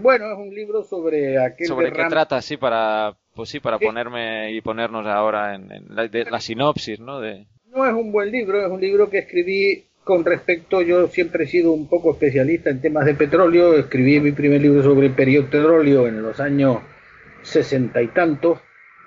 bueno, 0.00 0.32
es 0.32 0.38
un 0.38 0.54
libro 0.54 0.84
sobre 0.84 1.38
aquel 1.38 1.66
Sobre 1.66 1.92
qué 1.92 2.04
trata, 2.08 2.40
sí, 2.40 2.56
para, 2.56 3.14
pues 3.34 3.50
sí, 3.50 3.60
para 3.60 3.78
ponerme 3.78 4.52
y 4.52 4.60
ponernos 4.62 5.06
ahora 5.06 5.54
en, 5.54 5.68
la, 5.88 6.08
la, 6.08 6.40
sinopsis, 6.40 6.98
¿no? 6.98 7.20
De... 7.20 7.46
No 7.66 7.86
es 7.86 7.92
un 7.92 8.10
buen 8.10 8.30
libro, 8.30 8.64
es 8.64 8.70
un 8.70 8.80
libro 8.80 9.10
que 9.10 9.18
escribí 9.18 9.84
con 10.04 10.24
respecto, 10.24 10.82
yo 10.82 11.08
siempre 11.08 11.44
he 11.44 11.46
sido 11.48 11.72
un 11.72 11.88
poco 11.88 12.12
especialista 12.12 12.68
en 12.68 12.80
temas 12.80 13.06
de 13.06 13.14
petróleo, 13.14 13.74
escribí 13.74 14.20
mi 14.20 14.32
primer 14.32 14.60
libro 14.60 14.82
sobre 14.82 15.06
el 15.06 15.14
periodo 15.14 15.48
petróleo 15.48 16.06
en 16.06 16.22
los 16.22 16.38
años 16.40 16.78
sesenta 17.42 18.02
y 18.02 18.08
tantos, 18.08 18.60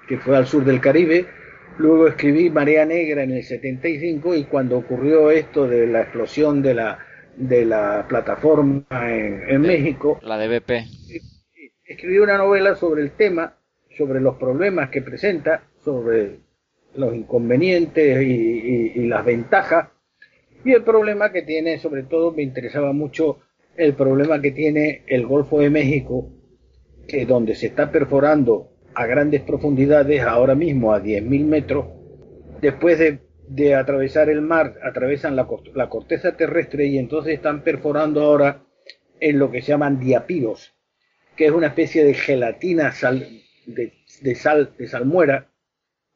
que 0.07 0.17
fue 0.17 0.35
al 0.35 0.47
sur 0.47 0.65
del 0.65 0.81
Caribe, 0.81 1.27
luego 1.77 2.07
escribí 2.07 2.49
Marea 2.49 2.85
Negra 2.85 3.23
en 3.23 3.31
el 3.31 3.43
75 3.43 4.35
y 4.35 4.45
cuando 4.45 4.77
ocurrió 4.77 5.29
esto 5.29 5.67
de 5.67 5.85
la 5.85 6.01
explosión 6.01 6.63
de 6.63 6.73
la, 6.73 6.99
de 7.35 7.65
la 7.65 8.05
plataforma 8.09 8.83
en, 8.91 9.61
México, 9.61 10.19
la 10.23 10.39
de 10.39 10.59
BP, 10.59 10.71
escribí 11.85 12.17
una 12.17 12.37
novela 12.37 12.75
sobre 12.75 13.03
el 13.03 13.11
tema, 13.11 13.55
sobre 13.95 14.19
los 14.19 14.35
problemas 14.37 14.89
que 14.89 15.03
presenta, 15.03 15.63
sobre 15.83 16.39
los 16.95 17.13
inconvenientes 17.13 18.19
y 18.23 19.07
las 19.07 19.23
ventajas 19.23 19.89
y 20.67 20.73
el 20.73 20.83
problema 20.83 21.31
que 21.31 21.43
tiene, 21.43 21.79
sobre 21.79 22.03
todo 22.03 22.33
me 22.33 22.43
interesaba 22.43 22.91
mucho 22.91 23.39
el 23.77 23.93
problema 23.93 24.41
que 24.41 24.51
tiene 24.51 25.03
el 25.07 25.25
Golfo 25.25 25.61
de 25.61 25.69
México, 25.69 26.29
que 27.07 27.25
donde 27.25 27.55
se 27.55 27.67
está 27.67 27.89
perforando 27.89 28.73
a 28.93 29.05
grandes 29.05 29.41
profundidades, 29.43 30.23
ahora 30.23 30.55
mismo 30.55 30.93
a 30.93 31.01
10.000 31.01 31.45
metros, 31.45 31.85
después 32.59 32.99
de, 32.99 33.75
atravesar 33.75 34.29
el 34.29 34.41
mar, 34.41 34.75
atravesan 34.83 35.37
la, 35.37 35.47
corteza 35.47 36.35
terrestre 36.35 36.87
y 36.87 36.97
entonces 36.97 37.35
están 37.35 37.63
perforando 37.63 38.21
ahora 38.21 38.65
en 39.21 39.39
lo 39.39 39.49
que 39.49 39.61
se 39.61 39.69
llaman 39.69 40.01
diapiros, 40.01 40.73
que 41.37 41.45
es 41.45 41.51
una 41.51 41.67
especie 41.67 42.03
de 42.03 42.13
gelatina 42.13 42.91
sal, 42.91 43.25
de 43.67 44.35
sal, 44.35 44.73
de 44.77 44.87
salmuera, 44.87 45.49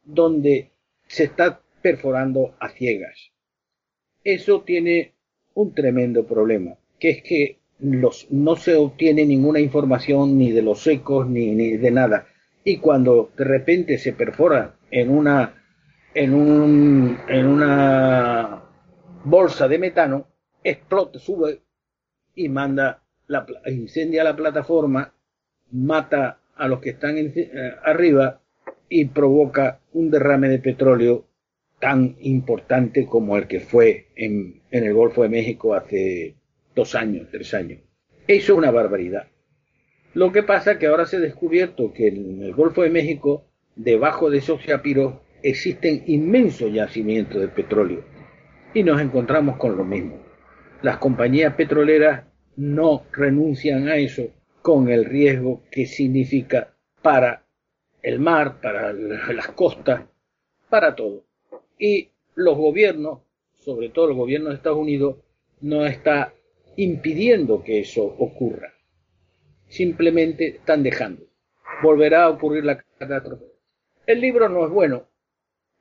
donde 0.04 0.74
se 1.08 1.24
está 1.24 1.62
perforando 1.82 2.54
a 2.60 2.68
ciegas 2.68 3.32
eso 4.24 4.62
tiene 4.62 5.14
un 5.54 5.74
tremendo 5.74 6.26
problema, 6.26 6.76
que 7.00 7.10
es 7.10 7.24
que 7.24 7.60
los, 7.80 8.28
no 8.32 8.56
se 8.56 8.76
obtiene 8.76 9.26
ninguna 9.26 9.60
información 9.60 10.38
ni 10.38 10.52
de 10.52 10.62
los 10.62 10.84
secos 10.84 11.28
ni, 11.28 11.52
ni 11.52 11.78
de 11.78 11.92
nada. 11.92 12.28
Y 12.64 12.78
cuando 12.78 13.32
de 13.36 13.44
repente 13.44 13.98
se 13.98 14.14
perfora 14.14 14.76
en 14.92 15.10
una, 15.10 15.64
en 16.14 16.34
un, 16.34 17.18
en 17.28 17.48
una 17.48 18.64
bolsa 19.24 19.68
de 19.68 19.80
metano, 19.80 20.28
explota, 20.64 21.18
sube 21.18 21.62
y 22.36 22.50
manda, 22.50 23.02
la, 23.28 23.46
incendia 23.66 24.24
la 24.24 24.36
plataforma, 24.36 25.14
mata 25.72 26.40
a 26.56 26.68
los 26.68 26.80
que 26.80 26.92
están 26.92 27.18
eh, 27.18 27.52
arriba 27.84 28.42
y 28.90 29.06
provoca 29.06 29.80
un 29.94 30.12
derrame 30.12 30.50
de 30.50 30.60
petróleo 30.60 31.26
tan 31.82 32.16
importante 32.22 33.06
como 33.08 33.36
el 33.38 33.48
que 33.48 33.60
fue 33.60 34.08
en, 34.16 34.62
en 34.70 34.84
el 34.86 34.94
Golfo 34.94 35.24
de 35.24 35.30
México 35.30 35.74
hace 35.74 36.36
dos 36.76 36.96
años, 36.96 37.28
tres 37.32 37.54
años. 37.54 37.82
Eso 38.28 38.54
es 38.54 38.58
una 38.58 38.72
barbaridad. 38.72 39.28
Lo 40.14 40.32
que 40.32 40.44
pasa 40.44 40.74
es 40.74 40.78
que 40.78 40.88
ahora 40.88 41.06
se 41.06 41.18
ha 41.18 41.20
descubierto 41.20 41.92
que 41.92 42.08
en 42.10 42.44
el 42.44 42.54
Golfo 42.54 42.84
de 42.84 42.92
México, 42.92 43.46
debajo 43.76 44.30
de 44.30 44.38
esos 44.38 44.64
chapiros, 44.64 45.16
existen 45.42 46.04
inmensos 46.06 46.72
yacimientos 46.72 47.42
de 47.42 47.48
petróleo. 47.48 48.06
Y 48.74 48.84
nos 48.84 49.02
encontramos 49.02 49.58
con 49.58 49.76
lo 49.76 49.84
mismo. 49.84 50.22
Las 50.84 50.98
compañías 50.98 51.56
petroleras 51.56 52.26
no 52.58 53.06
renuncian 53.12 53.88
a 53.88 53.96
eso 53.96 54.30
con 54.62 54.90
el 54.90 55.06
riesgo 55.06 55.64
que 55.72 55.88
significa 55.88 56.76
para 57.02 57.44
el 58.04 58.20
mar, 58.20 58.62
para 58.62 58.94
las 58.94 59.48
costas, 59.50 60.04
para 60.70 60.96
todo. 60.96 61.26
Y 61.82 62.12
los 62.36 62.56
gobiernos, 62.58 63.20
sobre 63.56 63.90
todo 63.90 64.10
el 64.10 64.16
gobierno 64.16 64.50
de 64.50 64.56
Estados 64.56 64.78
Unidos, 64.78 65.18
no 65.60 65.86
está 65.86 66.34
impidiendo 66.78 67.62
que 67.62 67.82
eso 67.82 68.04
ocurra 68.06 68.72
simplemente 69.72 70.48
están 70.58 70.84
dejando. 70.84 71.26
Volverá 71.82 72.26
a 72.26 72.30
ocurrir 72.30 72.66
la 72.66 72.78
catástrofe. 73.00 73.46
El 74.06 74.20
libro 74.20 74.50
no 74.50 74.66
es 74.66 74.72
bueno, 74.72 75.08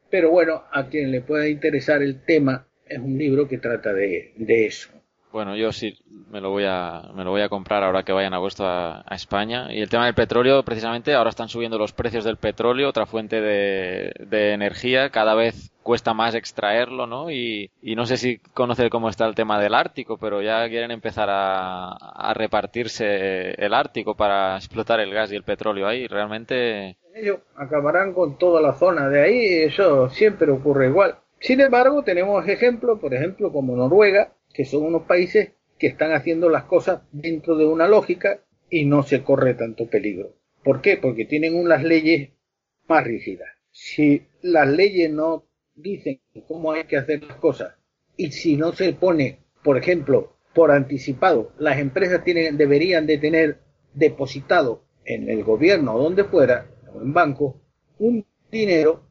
pero 0.09 0.30
bueno, 0.30 0.62
a 0.73 0.88
quien 0.88 1.11
le 1.11 1.21
pueda 1.21 1.49
interesar 1.49 2.02
el 2.02 2.25
tema, 2.25 2.69
es 2.87 2.99
un 2.99 3.19
libro 3.19 3.49
que 3.49 3.59
trata 3.59 3.92
de, 3.92 4.33
de 4.37 4.66
eso. 4.66 4.90
Bueno, 5.33 5.55
yo 5.55 5.71
sí 5.71 5.97
me 6.31 6.41
lo 6.41 6.51
voy 6.51 6.65
a 6.67 7.03
me 7.15 7.25
lo 7.25 7.31
voy 7.31 7.43
a 7.43 7.49
comprar 7.49 7.85
ahora 7.85 8.03
que 8.03 8.13
vayan 8.13 8.35
a 8.35 8.39
vuestro 8.39 8.67
a, 8.67 9.05
España. 9.11 9.73
Y 9.73 9.81
el 9.81 9.89
tema 9.89 10.07
del 10.07 10.15
petróleo, 10.15 10.63
precisamente, 10.65 11.15
ahora 11.15 11.31
están 11.31 11.49
subiendo 11.49 11.79
los 11.79 11.93
precios 11.93 12.25
del 12.25 12.37
petróleo, 12.37 12.89
otra 12.89 13.07
fuente 13.07 13.41
de, 13.41 14.13
de 14.27 14.53
energía. 14.53 15.11
Cada 15.11 15.35
vez 15.35 15.73
cuesta 15.83 16.15
más 16.15 16.35
extraerlo, 16.35 17.07
¿no? 17.07 17.31
Y, 17.31 17.71
y, 17.81 17.95
no 17.95 18.07
sé 18.07 18.17
si 18.17 18.39
conocer 18.55 18.91
cómo 18.91 19.09
está 19.09 19.27
el 19.27 19.35
tema 19.35 19.61
del 19.61 19.75
Ártico, 19.75 20.19
pero 20.19 20.43
ya 20.43 20.69
quieren 20.69 20.91
empezar 20.91 21.29
a, 21.31 21.93
a 21.93 22.35
repartirse 22.35 23.53
el 23.53 23.73
Ártico 23.73 24.15
para 24.15 24.57
explotar 24.57 25.01
el 25.01 25.13
gas 25.13 25.33
y 25.33 25.37
el 25.37 25.45
petróleo 25.45 25.87
ahí. 25.87 26.07
Realmente. 26.07 26.97
Ellos 27.15 27.39
acabarán 27.57 28.15
con 28.15 28.37
toda 28.37 28.61
la 28.61 28.75
zona 28.75 29.09
de 29.09 29.23
ahí, 29.23 29.47
eso 29.63 30.09
siempre 30.11 30.51
ocurre 30.51 30.89
igual. 30.89 31.17
Sin 31.41 31.61
embargo, 31.61 32.03
tenemos 32.03 32.47
ejemplos, 32.47 33.01
por 33.01 33.15
ejemplo, 33.15 33.51
como 33.51 33.75
Noruega, 33.75 34.33
que 34.52 34.64
son 34.64 34.85
unos 34.85 35.02
países 35.02 35.52
que 35.78 35.87
están 35.87 36.12
haciendo 36.12 36.49
las 36.49 36.64
cosas 36.64 37.02
dentro 37.12 37.57
de 37.57 37.66
una 37.66 37.88
lógica 37.88 38.45
y 38.69 38.85
no 38.85 39.02
se 39.02 39.23
corre 39.23 39.54
tanto 39.54 39.88
peligro. 39.88 40.37
¿Por 40.62 40.80
qué? 40.80 40.97
Porque 40.97 41.25
tienen 41.25 41.54
unas 41.54 41.83
leyes 41.83 42.30
más 42.87 43.04
rígidas. 43.04 43.49
Si 43.71 44.26
las 44.42 44.69
leyes 44.69 45.11
no 45.11 45.47
dicen 45.75 46.21
cómo 46.47 46.73
hay 46.73 46.85
que 46.85 46.97
hacer 46.97 47.23
las 47.23 47.37
cosas 47.37 47.75
y 48.16 48.33
si 48.33 48.57
no 48.57 48.73
se 48.73 48.92
pone, 48.92 49.38
por 49.62 49.78
ejemplo, 49.78 50.37
por 50.54 50.71
anticipado, 50.71 51.52
las 51.59 51.78
empresas 51.78 52.25
tienen, 52.25 52.57
deberían 52.57 53.07
de 53.07 53.19
tener 53.19 53.61
depositado 53.95 54.85
en 55.04 55.30
el 55.30 55.45
gobierno 55.45 55.95
o 55.95 56.02
donde 56.02 56.25
fuera, 56.25 56.66
o 56.92 57.00
en 57.00 57.12
banco, 57.12 57.61
un 57.99 58.26
dinero 58.50 59.04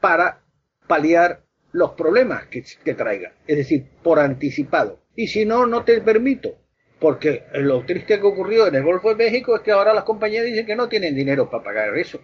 para 0.00 0.42
paliar 0.86 1.44
los 1.72 1.92
problemas 1.92 2.46
que, 2.46 2.94
traiga, 2.94 3.32
es 3.46 3.56
decir, 3.56 3.86
por 4.02 4.18
anticipado. 4.18 5.00
Y 5.14 5.28
si 5.28 5.44
no, 5.44 5.66
no 5.66 5.84
te 5.84 6.00
permito, 6.00 6.56
porque 6.98 7.44
lo 7.54 7.84
triste 7.84 8.18
que 8.20 8.26
ocurrió 8.26 8.66
en 8.66 8.74
el 8.74 8.82
Golfo 8.82 9.10
de 9.10 9.16
México 9.16 9.56
es 9.56 9.62
que 9.62 9.72
ahora 9.72 9.94
las 9.94 10.04
compañías 10.04 10.44
dicen 10.44 10.66
que 10.66 10.76
no 10.76 10.88
tienen 10.88 11.14
dinero 11.14 11.50
para 11.50 11.64
pagar 11.64 11.96
eso 11.96 12.20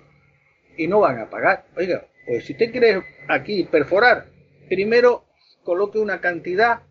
y 0.77 0.87
no 0.87 1.01
van 1.01 1.19
a 1.19 1.31
pagar. 1.31 1.67
Oiga, 1.77 2.07
pues 2.27 2.45
si 2.45 2.53
usted 2.53 2.71
quiere 2.71 3.03
aquí 3.29 3.65
perforar, 3.65 4.27
primero 4.69 5.25
coloque 5.63 5.99
una 5.99 6.21
cantidad 6.21 6.83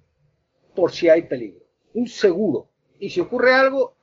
por 0.76 0.92
si 0.92 1.10
hay 1.10 1.24
peligro, 1.24 1.66
un 1.94 2.08
seguro. 2.08 2.70
Y 3.00 3.10
si 3.10 3.20
ocurre 3.20 3.54
algo, 3.54 3.96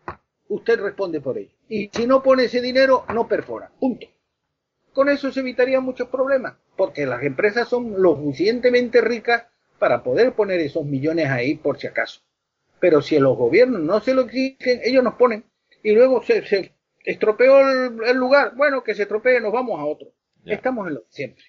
usted 0.48 0.80
responde 0.80 1.20
por 1.20 1.38
ello. 1.38 1.52
Y 1.68 1.90
si 1.92 2.06
no 2.06 2.22
pone 2.22 2.44
ese 2.44 2.60
dinero, 2.60 3.04
no 3.12 3.26
perfora. 3.26 3.70
Punto. 3.78 4.06
Con 4.92 5.08
eso 5.08 5.32
se 5.32 5.40
evitaría 5.40 5.80
muchos 5.80 6.08
problemas, 6.08 6.56
porque 6.82 7.06
las 7.06 7.22
empresas 7.22 7.68
son 7.68 8.02
lo 8.02 8.16
suficientemente 8.16 9.00
ricas 9.00 9.44
para 9.78 10.02
poder 10.02 10.32
poner 10.32 10.58
esos 10.58 10.84
millones 10.84 11.28
ahí 11.28 11.54
por 11.54 11.78
si 11.78 11.86
acaso. 11.86 12.22
Pero 12.80 13.00
si 13.00 13.20
los 13.20 13.38
gobiernos 13.38 13.82
no 13.82 14.00
se 14.00 14.14
lo 14.14 14.22
exigen, 14.22 14.80
ellos 14.82 15.04
nos 15.04 15.14
ponen. 15.14 15.44
Y 15.84 15.92
luego 15.92 16.24
se, 16.24 16.44
se 16.44 16.72
estropeó 17.04 17.60
el, 17.60 18.16
lugar. 18.16 18.56
Bueno, 18.56 18.82
que 18.82 18.96
se 18.96 19.02
estropee, 19.02 19.40
nos 19.40 19.52
vamos 19.52 19.78
a 19.78 19.84
otro. 19.84 20.08
Estamos 20.44 20.88
en 20.88 20.94
lo 20.94 21.04
siempre. 21.08 21.44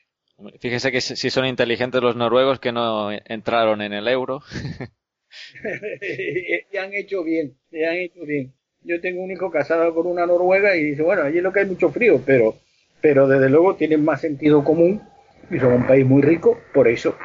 Fíjese 0.60 0.92
que 0.92 1.02
si 1.02 1.32
son 1.32 1.48
inteligentes 1.48 2.04
los 2.04 2.16
noruegos 2.16 2.60
que 2.60 2.72
no 2.72 3.10
entraron 3.12 3.82
en 3.82 3.94
el 3.94 4.08
euro. 4.08 4.44
y 6.72 6.78
han 6.78 6.94
hecho 6.94 7.24
bien, 7.24 7.58
y 7.72 7.84
han 7.84 7.96
hecho 7.96 8.24
bien. 8.24 8.54
Yo 8.84 9.02
tengo 9.02 9.24
un 9.24 9.32
hijo 9.32 9.50
casado 9.50 9.96
con 9.96 10.06
una 10.06 10.28
noruega 10.28 10.76
y 10.76 10.84
dice, 10.84 11.02
bueno, 11.02 11.24
allí 11.24 11.42
lo 11.42 11.52
que 11.52 11.62
hay 11.62 11.66
mucho 11.66 11.90
frío, 11.90 12.22
pero 12.24 12.56
pero 13.04 13.28
desde 13.28 13.50
luego 13.50 13.76
tienen 13.76 14.06
más 14.06 14.22
sentido 14.22 14.64
común 14.64 15.02
y 15.50 15.60
son 15.60 15.74
un 15.74 15.88
país 15.88 16.06
muy 16.06 16.22
rico 16.22 16.60
por 16.74 16.88
eso, 16.88 17.16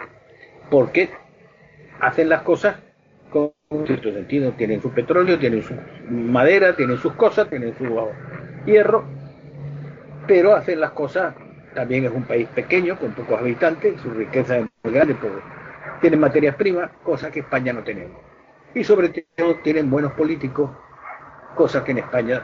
porque 0.70 1.10
hacen 2.00 2.28
las 2.28 2.42
cosas 2.42 2.76
con 3.30 3.52
cierto 3.86 4.12
sentido, 4.12 4.52
tienen 4.52 4.80
su 4.80 4.90
petróleo, 4.90 5.38
tienen 5.38 5.62
su 5.62 5.74
madera, 6.10 6.74
tienen 6.74 6.98
sus 6.98 7.12
cosas, 7.14 7.48
tienen 7.48 7.74
su 7.76 7.84
hierro, 8.66 9.04
pero 10.26 10.54
hacen 10.54 10.80
las 10.80 10.92
cosas, 10.92 11.34
también 11.74 12.04
es 12.04 12.12
un 12.12 12.24
país 12.24 12.48
pequeño, 12.48 12.98
con 12.98 13.12
pocos 13.12 13.38
habitantes, 13.38 14.00
su 14.00 14.10
riqueza 14.10 14.58
es 14.58 14.66
muy 14.82 14.94
grande, 14.94 15.14
porque 15.14 15.40
tienen 16.00 16.20
materias 16.20 16.56
primas, 16.56 16.90
cosas 17.02 17.30
que 17.30 17.40
España 17.40 17.72
no 17.72 17.82
tenemos. 17.82 18.18
Y 18.74 18.84
sobre 18.84 19.08
todo 19.08 19.56
tienen 19.56 19.90
buenos 19.90 20.12
políticos, 20.12 20.70
cosas 21.54 21.82
que 21.82 21.92
en 21.92 21.98
España 21.98 22.42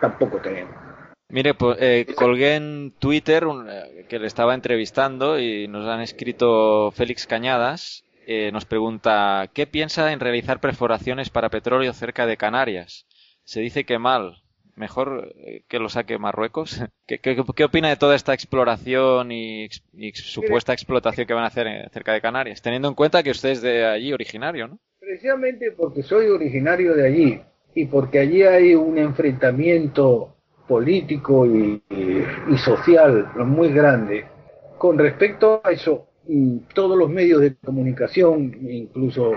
tampoco 0.00 0.38
tenemos. 0.38 0.83
Mire, 1.28 1.54
pues 1.54 1.78
eh, 1.80 2.06
colgué 2.14 2.54
en 2.54 2.92
Twitter 2.98 3.44
eh, 3.68 4.06
que 4.08 4.18
le 4.18 4.26
estaba 4.26 4.54
entrevistando 4.54 5.38
y 5.38 5.66
nos 5.68 5.86
han 5.86 6.00
escrito 6.00 6.90
Félix 6.92 7.26
Cañadas. 7.26 8.04
Eh, 8.26 8.50
nos 8.52 8.64
pregunta, 8.64 9.50
¿qué 9.52 9.66
piensa 9.66 10.12
en 10.12 10.20
realizar 10.20 10.60
perforaciones 10.60 11.30
para 11.30 11.50
petróleo 11.50 11.92
cerca 11.92 12.26
de 12.26 12.36
Canarias? 12.36 13.06
Se 13.44 13.60
dice 13.60 13.84
que 13.84 13.98
mal. 13.98 14.42
Mejor 14.76 15.32
que 15.68 15.78
lo 15.78 15.88
saque 15.88 16.18
Marruecos. 16.18 16.82
¿Qué, 17.06 17.18
qué, 17.20 17.64
opina 17.64 17.88
de 17.88 17.96
toda 17.96 18.16
esta 18.16 18.34
exploración 18.34 19.30
y, 19.30 19.68
y, 19.92 20.12
supuesta 20.14 20.72
explotación 20.72 21.26
que 21.26 21.34
van 21.34 21.44
a 21.44 21.48
hacer 21.48 21.90
cerca 21.92 22.12
de 22.12 22.20
Canarias? 22.20 22.60
Teniendo 22.60 22.88
en 22.88 22.94
cuenta 22.94 23.22
que 23.22 23.30
usted 23.30 23.50
es 23.50 23.62
de 23.62 23.84
allí 23.86 24.12
originario, 24.12 24.66
¿no? 24.66 24.78
Precisamente 24.98 25.70
porque 25.70 26.02
soy 26.02 26.26
originario 26.26 26.94
de 26.94 27.06
allí 27.06 27.40
y 27.74 27.86
porque 27.86 28.18
allí 28.18 28.42
hay 28.42 28.74
un 28.74 28.98
enfrentamiento 28.98 30.33
político 30.68 31.46
y, 31.46 31.82
social 32.56 33.30
muy 33.36 33.72
grande. 33.72 34.26
Con 34.78 34.98
respecto 34.98 35.60
a 35.64 35.70
eso, 35.70 36.08
todos 36.74 36.96
los 36.96 37.10
medios 37.10 37.40
de 37.40 37.56
comunicación, 37.56 38.56
incluso 38.68 39.32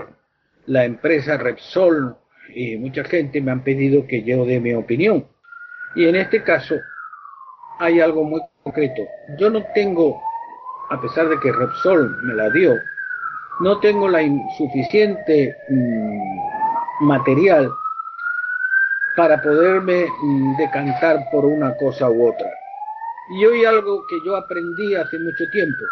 la 0.66 0.84
empresa 0.84 1.36
Repsol 1.36 2.16
y 2.54 2.76
mucha 2.76 3.04
gente 3.04 3.40
me 3.40 3.50
han 3.50 3.62
pedido 3.62 4.06
que 4.06 4.22
yo 4.22 4.44
dé 4.44 4.60
mi 4.60 4.74
opinión. 4.74 5.26
Y 5.94 6.06
en 6.06 6.16
este 6.16 6.42
caso 6.42 6.76
hay 7.78 8.00
algo 8.00 8.24
muy 8.24 8.40
concreto. 8.62 9.02
Yo 9.38 9.50
no 9.50 9.62
tengo, 9.74 10.20
a 10.90 11.00
pesar 11.00 11.28
de 11.28 11.38
que 11.40 11.52
Repsol 11.52 12.22
me 12.22 12.34
la 12.34 12.50
dio, 12.50 12.74
no 13.60 13.78
tengo 13.80 14.08
la 14.08 14.22
insuficiente 14.22 15.56
mm, 15.68 17.06
material 17.06 17.70
para 19.18 19.42
poderme 19.42 20.06
mm, 20.22 20.56
decantar 20.56 21.28
por 21.32 21.44
una 21.44 21.76
cosa 21.76 22.08
u 22.08 22.28
otra. 22.28 22.48
Y 23.30 23.44
hoy 23.44 23.64
algo 23.64 24.06
que 24.06 24.14
yo 24.24 24.36
aprendí 24.36 24.94
hace 24.94 25.18
mucho 25.18 25.42
tiempo 25.50 25.84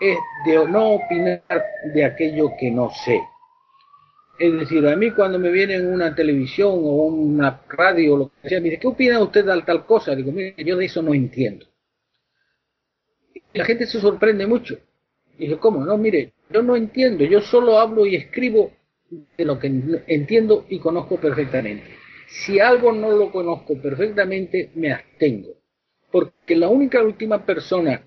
es 0.00 0.16
de 0.46 0.64
no 0.70 0.92
opinar 0.92 1.42
de 1.92 2.04
aquello 2.04 2.52
que 2.56 2.70
no 2.70 2.88
sé. 3.04 3.20
Es 4.38 4.52
decir, 4.60 4.86
a 4.86 4.94
mí 4.94 5.10
cuando 5.10 5.40
me 5.40 5.50
viene 5.50 5.74
en 5.74 5.92
una 5.92 6.14
televisión 6.14 6.70
o 6.70 7.06
una 7.06 7.62
radio 7.68 8.14
o 8.14 8.18
lo 8.18 8.30
que 8.40 8.48
sea, 8.48 8.60
me 8.60 8.66
dice, 8.66 8.78
¿qué 8.78 8.86
opina 8.86 9.18
usted 9.18 9.44
de 9.44 9.62
tal 9.62 9.84
cosa? 9.84 10.14
Digo, 10.14 10.30
mire, 10.30 10.54
yo 10.58 10.76
de 10.76 10.84
eso 10.84 11.02
no 11.02 11.12
entiendo. 11.12 11.66
Y 13.34 13.58
la 13.58 13.64
gente 13.64 13.86
se 13.86 14.00
sorprende 14.00 14.46
mucho. 14.46 14.78
Y 15.36 15.46
dice, 15.46 15.58
¿cómo? 15.58 15.84
No, 15.84 15.98
mire, 15.98 16.32
yo 16.48 16.62
no 16.62 16.76
entiendo, 16.76 17.24
yo 17.24 17.40
solo 17.40 17.80
hablo 17.80 18.06
y 18.06 18.14
escribo 18.14 18.70
de 19.10 19.44
lo 19.44 19.58
que 19.58 19.66
entiendo 20.06 20.64
y 20.68 20.78
conozco 20.78 21.16
perfectamente. 21.16 21.98
Si 22.28 22.60
algo 22.60 22.92
no 22.92 23.10
lo 23.10 23.32
conozco 23.32 23.80
perfectamente, 23.80 24.70
me 24.74 24.92
abstengo. 24.92 25.54
Porque 26.10 26.56
la 26.56 26.68
única 26.68 27.02
última 27.02 27.44
persona 27.44 28.04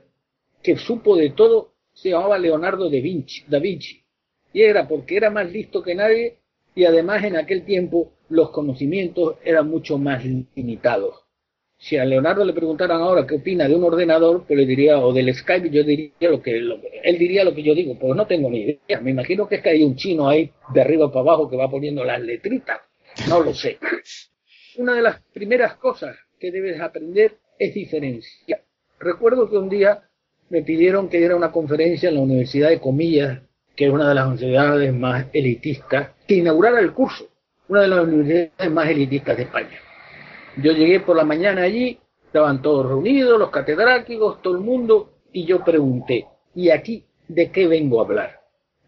que 0.62 0.78
supo 0.78 1.16
de 1.16 1.32
todo 1.32 1.74
se 1.92 2.10
llamaba 2.10 2.38
Leonardo 2.38 2.88
da 2.88 3.00
Vinci, 3.00 3.44
da 3.48 3.58
Vinci. 3.58 4.04
Y 4.54 4.62
era 4.62 4.88
porque 4.88 5.18
era 5.18 5.32
más 5.32 5.52
listo 5.52 5.82
que 5.82 5.96
nadie 5.96 6.38
y 6.76 6.86
además 6.86 7.24
en 7.24 7.36
aquel 7.36 7.66
tiempo 7.66 8.14
los 8.30 8.52
conocimientos 8.52 9.38
eran 9.44 9.68
mucho 9.68 9.98
más 9.98 10.24
limitados. 10.24 11.16
si 11.80 11.98
a 11.98 12.06
Leonardo 12.06 12.46
le 12.46 12.54
preguntaran 12.54 13.02
ahora 13.02 13.26
qué 13.26 13.36
opina 13.36 13.68
de 13.68 13.76
un 13.76 13.84
ordenador, 13.84 14.46
pues 14.46 14.60
le 14.60 14.68
diría, 14.68 15.00
o 15.00 15.12
del 15.12 15.34
Skype, 15.34 15.72
yo 15.72 15.84
diría 15.84 16.30
lo 16.30 16.40
que, 16.40 16.58
él 16.58 17.18
diría 17.18 17.44
lo 17.44 17.56
que 17.56 17.64
yo 17.64 17.74
digo, 17.74 17.98
pues 17.98 18.16
no 18.16 18.28
tengo 18.28 18.52
ni 18.52 18.60
idea. 18.60 19.02
Me 19.02 19.10
imagino 19.10 19.48
que 19.48 19.56
es 19.56 19.64
que 19.64 19.70
hay 19.70 19.84
un 19.84 19.96
chino 19.96 20.30
ahí 20.30 20.52
de 20.76 20.82
arriba 20.82 21.12
para 21.12 21.22
abajo 21.22 21.50
que 21.50 21.58
va 21.58 21.72
poniendo 21.72 22.04
las 22.04 22.22
letritas. 22.22 22.82
No 23.28 23.42
lo 23.42 23.54
sé. 23.54 23.78
Una 24.78 24.94
de 24.96 25.02
las 25.02 25.22
primeras 25.34 25.76
cosas 25.76 26.18
que 26.40 26.52
debes 26.52 26.80
aprender 26.82 27.38
es 27.58 27.74
diferenciar. 27.74 28.64
Recuerdo 29.00 29.50
que 29.50 29.58
un 29.58 29.70
día 29.70 30.04
me 30.50 30.64
pidieron 30.64 31.08
que 31.08 31.18
diera 31.18 31.36
una 31.36 31.52
conferencia 31.52 32.10
en 32.10 32.16
la 32.16 32.22
Universidad 32.22 32.70
de 32.70 32.80
Comillas, 32.80 33.40
que 33.76 33.86
es 33.86 33.92
una 33.92 34.10
de 34.10 34.16
las 34.16 34.28
universidades 34.28 34.94
más 34.94 35.26
elitistas, 35.34 36.10
que 36.28 36.36
inaugurara 36.36 36.80
el 36.80 36.94
curso, 36.94 37.28
una 37.68 37.82
de 37.82 37.88
las 37.88 38.00
universidades 38.04 38.72
más 38.72 38.90
elitistas 38.90 39.38
de 39.38 39.44
España. 39.44 39.80
Yo 40.58 40.74
llegué 40.74 41.00
por 41.00 41.16
la 41.16 41.24
mañana 41.24 41.64
allí, 41.64 42.00
estaban 42.26 42.62
todos 42.62 42.88
reunidos, 42.88 43.40
los 43.40 43.50
catedráticos, 43.50 44.42
todo 44.42 44.56
el 44.56 44.62
mundo, 44.62 45.20
y 45.32 45.46
yo 45.46 45.64
pregunté, 45.64 46.28
¿y 46.54 46.70
aquí 46.70 47.06
de 47.28 47.50
qué 47.52 47.68
vengo 47.68 48.02
a 48.02 48.06
hablar? 48.06 48.41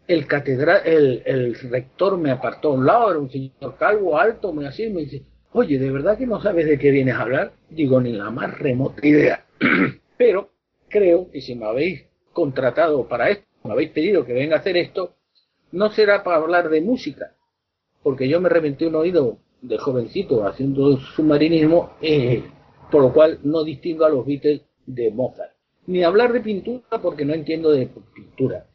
El, 0.06 0.26
catedral, 0.26 0.82
el, 0.84 1.54
rector 1.70 2.18
me 2.18 2.30
apartó 2.30 2.68
a 2.68 2.74
un 2.74 2.86
lado, 2.86 3.10
era 3.10 3.18
un 3.18 3.30
señor 3.30 3.76
calvo, 3.78 4.18
alto, 4.18 4.52
me 4.52 4.66
así, 4.66 4.88
me 4.90 5.02
dice, 5.02 5.22
oye, 5.52 5.78
¿de 5.78 5.90
verdad 5.90 6.18
que 6.18 6.26
no 6.26 6.40
sabes 6.42 6.66
de 6.66 6.78
qué 6.78 6.90
vienes 6.90 7.14
a 7.14 7.22
hablar? 7.22 7.52
Digo, 7.70 8.00
ni 8.00 8.12
la 8.12 8.30
más 8.30 8.58
remota 8.58 9.06
idea. 9.06 9.46
Pero 10.18 10.50
creo 10.88 11.30
que 11.30 11.40
si 11.40 11.54
me 11.54 11.66
habéis 11.66 12.04
contratado 12.32 13.08
para 13.08 13.30
esto, 13.30 13.46
me 13.64 13.72
habéis 13.72 13.90
pedido 13.90 14.26
que 14.26 14.34
venga 14.34 14.56
a 14.56 14.58
hacer 14.58 14.76
esto, 14.76 15.16
no 15.72 15.90
será 15.90 16.22
para 16.22 16.36
hablar 16.36 16.68
de 16.68 16.82
música, 16.82 17.34
porque 18.02 18.28
yo 18.28 18.40
me 18.40 18.48
reventé 18.48 18.86
un 18.86 18.94
oído 18.96 19.38
de 19.62 19.78
jovencito 19.78 20.46
haciendo 20.46 20.98
submarinismo, 20.98 21.94
eh, 22.02 22.44
por 22.90 23.02
lo 23.02 23.12
cual 23.12 23.40
no 23.42 23.64
distingo 23.64 24.04
a 24.04 24.10
los 24.10 24.26
Beatles 24.26 24.62
de 24.86 25.10
Mozart. 25.10 25.52
Ni 25.86 26.04
hablar 26.04 26.32
de 26.32 26.40
pintura 26.40 27.00
porque 27.02 27.24
no 27.24 27.34
entiendo 27.34 27.70
de 27.72 27.88
pintura. 28.14 28.66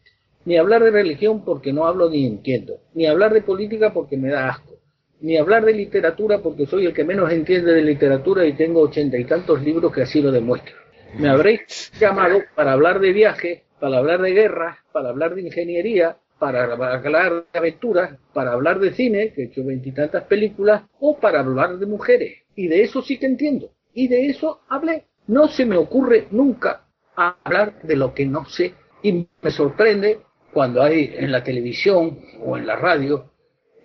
Ni 0.45 0.57
hablar 0.57 0.83
de 0.83 0.91
religión 0.91 1.43
porque 1.43 1.73
no 1.73 1.85
hablo 1.85 2.09
ni 2.09 2.25
entiendo. 2.25 2.79
Ni 2.93 3.05
hablar 3.05 3.33
de 3.33 3.41
política 3.41 3.93
porque 3.93 4.17
me 4.17 4.29
da 4.29 4.49
asco. 4.49 4.79
Ni 5.21 5.37
hablar 5.37 5.65
de 5.65 5.73
literatura 5.73 6.39
porque 6.39 6.65
soy 6.65 6.85
el 6.85 6.93
que 6.93 7.03
menos 7.03 7.31
entiende 7.31 7.73
de 7.73 7.81
literatura 7.81 8.45
y 8.45 8.53
tengo 8.53 8.81
ochenta 8.81 9.17
y 9.17 9.25
tantos 9.25 9.61
libros 9.61 9.93
que 9.93 10.03
así 10.03 10.21
lo 10.21 10.31
demuestran. 10.31 10.77
Me 11.17 11.29
habréis 11.29 11.91
llamado 11.99 12.41
para 12.55 12.71
hablar 12.71 12.99
de 12.99 13.11
viajes, 13.11 13.63
para 13.79 13.97
hablar 13.97 14.21
de 14.21 14.31
guerras, 14.31 14.77
para 14.93 15.09
hablar 15.09 15.35
de 15.35 15.41
ingeniería, 15.41 16.17
para 16.37 16.63
hablar 16.63 17.45
de 17.51 17.59
aventuras, 17.59 18.17
para 18.33 18.53
hablar 18.53 18.79
de 18.79 18.93
cine, 18.93 19.33
que 19.33 19.41
he 19.41 19.45
hecho 19.45 19.65
veintitantas 19.65 20.23
películas, 20.23 20.83
o 20.99 21.17
para 21.17 21.41
hablar 21.41 21.77
de 21.77 21.85
mujeres. 21.85 22.37
Y 22.55 22.67
de 22.67 22.83
eso 22.83 23.01
sí 23.01 23.17
que 23.17 23.25
entiendo. 23.25 23.71
Y 23.93 24.07
de 24.07 24.27
eso 24.27 24.61
hablé. 24.69 25.05
No 25.27 25.47
se 25.49 25.65
me 25.65 25.75
ocurre 25.75 26.27
nunca 26.31 26.85
hablar 27.15 27.81
de 27.81 27.95
lo 27.95 28.13
que 28.13 28.25
no 28.25 28.45
sé. 28.45 28.73
Y 29.03 29.27
me 29.41 29.51
sorprende 29.51 30.19
cuando 30.59 30.83
hay 30.83 31.13
en 31.15 31.31
la 31.31 31.41
televisión 31.41 32.19
o 32.45 32.57
en 32.57 32.67
la 32.67 32.75
radio 32.75 33.31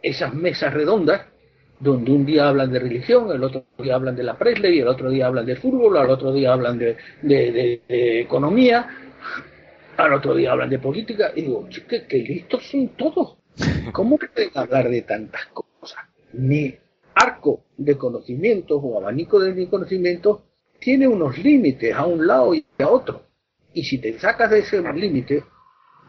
esas 0.03 0.35
mesas 0.35 0.75
redondas 0.75 1.25
donde 1.79 2.11
un 2.11 2.27
día 2.27 2.49
hablan 2.49 2.73
de 2.73 2.81
religión, 2.81 3.31
el 3.31 3.45
otro 3.45 3.65
día 3.79 3.95
hablan 3.95 4.17
de 4.17 4.25
la 4.25 4.37
Presley, 4.37 4.81
el 4.81 4.89
otro 4.89 5.09
día 5.09 5.29
hablan 5.29 5.47
de 5.47 5.55
fútbol, 5.55 5.97
el 5.97 6.11
otro 6.11 6.33
día 6.33 6.53
hablan 6.53 6.77
de, 6.77 7.81
economía, 7.89 8.89
al 9.97 10.15
otro 10.15 10.35
día 10.35 10.51
hablan 10.51 10.69
de 10.69 10.81
política 10.81 11.31
y 11.37 11.43
digo, 11.43 11.69
que, 11.89 12.09
que 12.09 12.19
listos 12.19 12.69
son 12.69 12.89
todos. 12.97 13.37
¿Cómo 13.93 14.19
pueden 14.19 14.51
hablar 14.55 14.91
de 14.91 15.03
tantas 15.03 15.47
cosas? 15.53 16.01
Mi 16.33 16.75
arco 17.15 17.67
de 17.77 17.97
conocimientos 17.97 18.81
o 18.83 18.99
abanico 18.99 19.39
de 19.39 19.55
mi 19.55 19.69
conocimiento 19.69 20.43
tiene 20.81 21.07
unos 21.07 21.39
límites 21.39 21.95
a 21.95 22.05
un 22.05 22.27
lado 22.27 22.53
y 22.53 22.67
a 22.81 22.89
otro. 22.89 23.23
Y 23.73 23.85
si 23.85 23.99
te 23.99 24.19
sacas 24.19 24.51
de 24.51 24.59
ese 24.59 24.83
límite, 24.93 25.45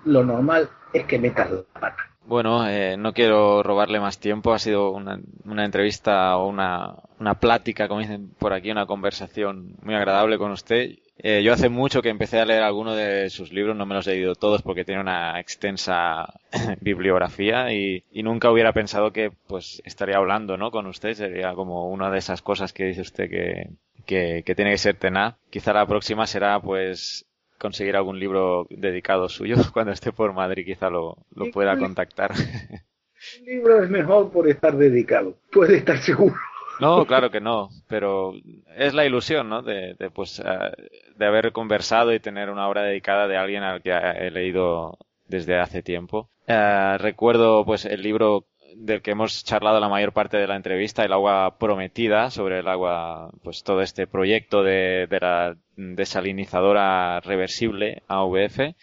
lo 0.05 0.23
normal 0.23 0.69
es 0.93 1.05
que 1.05 1.19
metas 1.19 1.51
la 1.51 1.63
pata. 1.79 2.15
Bueno, 2.25 2.67
eh, 2.67 2.97
no 2.97 3.13
quiero 3.13 3.61
robarle 3.61 3.99
más 3.99 4.19
tiempo. 4.19 4.53
Ha 4.53 4.59
sido 4.59 4.91
una, 4.91 5.19
entrevista 5.63 6.37
o 6.37 6.47
una, 6.47 6.95
una 7.19 7.35
plática, 7.35 7.87
como 7.87 7.99
dicen 7.99 8.31
por 8.39 8.53
aquí, 8.53 8.71
una 8.71 8.87
conversación 8.87 9.75
muy 9.83 9.93
agradable 9.93 10.39
con 10.39 10.51
usted. 10.51 10.97
Eh, 11.17 11.43
yo 11.43 11.53
hace 11.53 11.69
mucho 11.69 12.01
que 12.01 12.09
empecé 12.09 12.39
a 12.39 12.45
leer 12.45 12.63
alguno 12.63 12.95
de 12.95 13.29
sus 13.29 13.53
libros, 13.53 13.75
no 13.77 13.85
me 13.85 13.95
los 13.95 14.05
he 14.07 14.11
leído 14.11 14.35
todos 14.35 14.63
porque 14.63 14.83
tiene 14.83 15.01
una 15.01 15.39
extensa 15.39 16.33
bibliografía 16.81 17.71
y, 17.71 18.03
nunca 18.23 18.51
hubiera 18.51 18.73
pensado 18.73 19.13
que 19.13 19.31
pues 19.47 19.81
estaría 19.85 20.17
hablando 20.17 20.57
¿no? 20.57 20.71
con 20.71 20.87
usted. 20.87 21.13
Sería 21.13 21.53
como 21.53 21.89
una 21.89 22.09
de 22.09 22.17
esas 22.17 22.41
cosas 22.41 22.73
que 22.73 22.85
dice 22.85 23.01
usted 23.01 23.29
que, 23.29 24.43
que 24.43 24.55
tiene 24.55 24.71
que 24.71 24.77
ser 24.79 24.95
tenaz. 24.95 25.35
Quizá 25.51 25.73
la 25.73 25.85
próxima 25.85 26.25
será 26.25 26.59
pues 26.59 27.27
conseguir 27.57 27.95
algún 27.95 28.19
libro 28.19 28.67
dedicado 28.69 29.29
suyo 29.29 29.55
cuando 29.73 29.91
esté 29.91 30.11
por 30.11 30.33
Madrid, 30.33 30.65
quizá 30.65 30.89
lo, 30.89 31.17
lo 31.33 31.51
pueda 31.51 31.77
contactar. 31.77 32.31
Un 32.31 33.45
libro 33.45 33.83
es 33.83 33.89
mejor 33.89 34.31
por 34.31 34.47
estar 34.47 34.75
dedicado, 34.75 35.35
puede 35.51 35.77
estar 35.77 35.97
seguro. 35.97 36.35
No, 36.79 37.05
claro 37.05 37.31
que 37.31 37.39
no, 37.39 37.69
pero 37.87 38.33
es 38.75 38.93
la 38.93 39.05
ilusión, 39.05 39.47
¿no? 39.47 39.61
De, 39.61 39.93
de 39.93 40.09
pues, 40.11 40.39
eh, 40.39 40.71
de 41.15 41.25
haber 41.25 41.53
conversado 41.53 42.13
y 42.13 42.19
tener 42.19 42.49
una 42.49 42.67
obra 42.67 42.83
dedicada 42.83 43.27
de 43.27 43.37
alguien 43.37 43.63
al 43.63 43.81
que 43.81 43.91
he 43.91 44.29
leído 44.29 44.97
desde 45.27 45.57
hace 45.57 45.81
tiempo. 45.81 46.29
Eh, 46.47 46.97
recuerdo, 46.99 47.65
pues, 47.65 47.85
el 47.85 48.01
libro 48.01 48.45
del 48.75 49.01
que 49.01 49.11
hemos 49.11 49.43
charlado 49.43 49.79
la 49.79 49.89
mayor 49.89 50.11
parte 50.11 50.37
de 50.37 50.47
la 50.47 50.55
entrevista, 50.55 51.03
el 51.03 51.13
agua 51.13 51.57
prometida, 51.57 52.29
sobre 52.29 52.59
el 52.59 52.67
agua, 52.67 53.31
pues 53.43 53.63
todo 53.63 53.81
este 53.81 54.07
proyecto 54.07 54.63
de, 54.63 55.07
de 55.09 55.19
la 55.19 55.57
desalinizadora 55.75 57.19
reversible 57.21 58.03
AVF. 58.07 58.75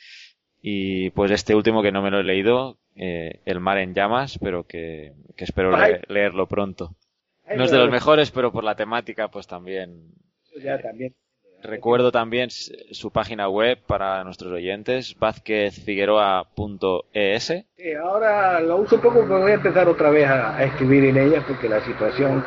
Y 0.61 1.11
pues 1.11 1.31
este 1.31 1.55
último 1.55 1.83
que 1.83 1.93
no 1.93 2.03
me 2.03 2.11
lo 2.11 2.21
he 2.21 2.25
leído, 2.25 2.79
eh, 2.97 3.41
El 3.45 3.61
mar 3.61 3.79
en 3.79 3.95
llamas, 3.95 4.39
pero 4.39 4.65
que, 4.65 5.13
que 5.37 5.45
espero 5.45 5.73
leerlo 6.09 6.47
pronto. 6.47 6.95
No 7.55 7.65
es 7.65 7.71
de 7.71 7.79
los 7.79 7.91
mejores, 7.91 8.31
pero 8.31 8.53
por 8.53 8.65
la 8.65 8.77
temática, 8.77 9.29
pues 9.29 9.47
también. 9.47 10.13
Ya, 10.63 10.81
también. 10.81 11.15
Recuerdo 11.63 12.11
también 12.11 12.51
su 12.51 13.13
página 13.13 13.49
web 13.49 13.79
para 13.87 14.25
nuestros 14.25 14.53
oyentes, 14.53 15.17
vázquezfigueroa.es. 15.19 17.67
Sí, 17.77 17.95
ahora 17.95 18.59
lo 18.61 18.79
uso 18.79 19.01
poco, 19.01 19.21
pero 19.23 19.41
voy 19.41 19.53
a 19.53 19.55
empezar 19.55 19.89
otra 19.89 20.11
vez 20.11 20.29
a, 20.29 20.61
escribir 20.65 21.05
en 21.05 21.19
ella 21.19 21.45
porque 21.47 21.69
la 21.69 21.81
situación 21.85 22.45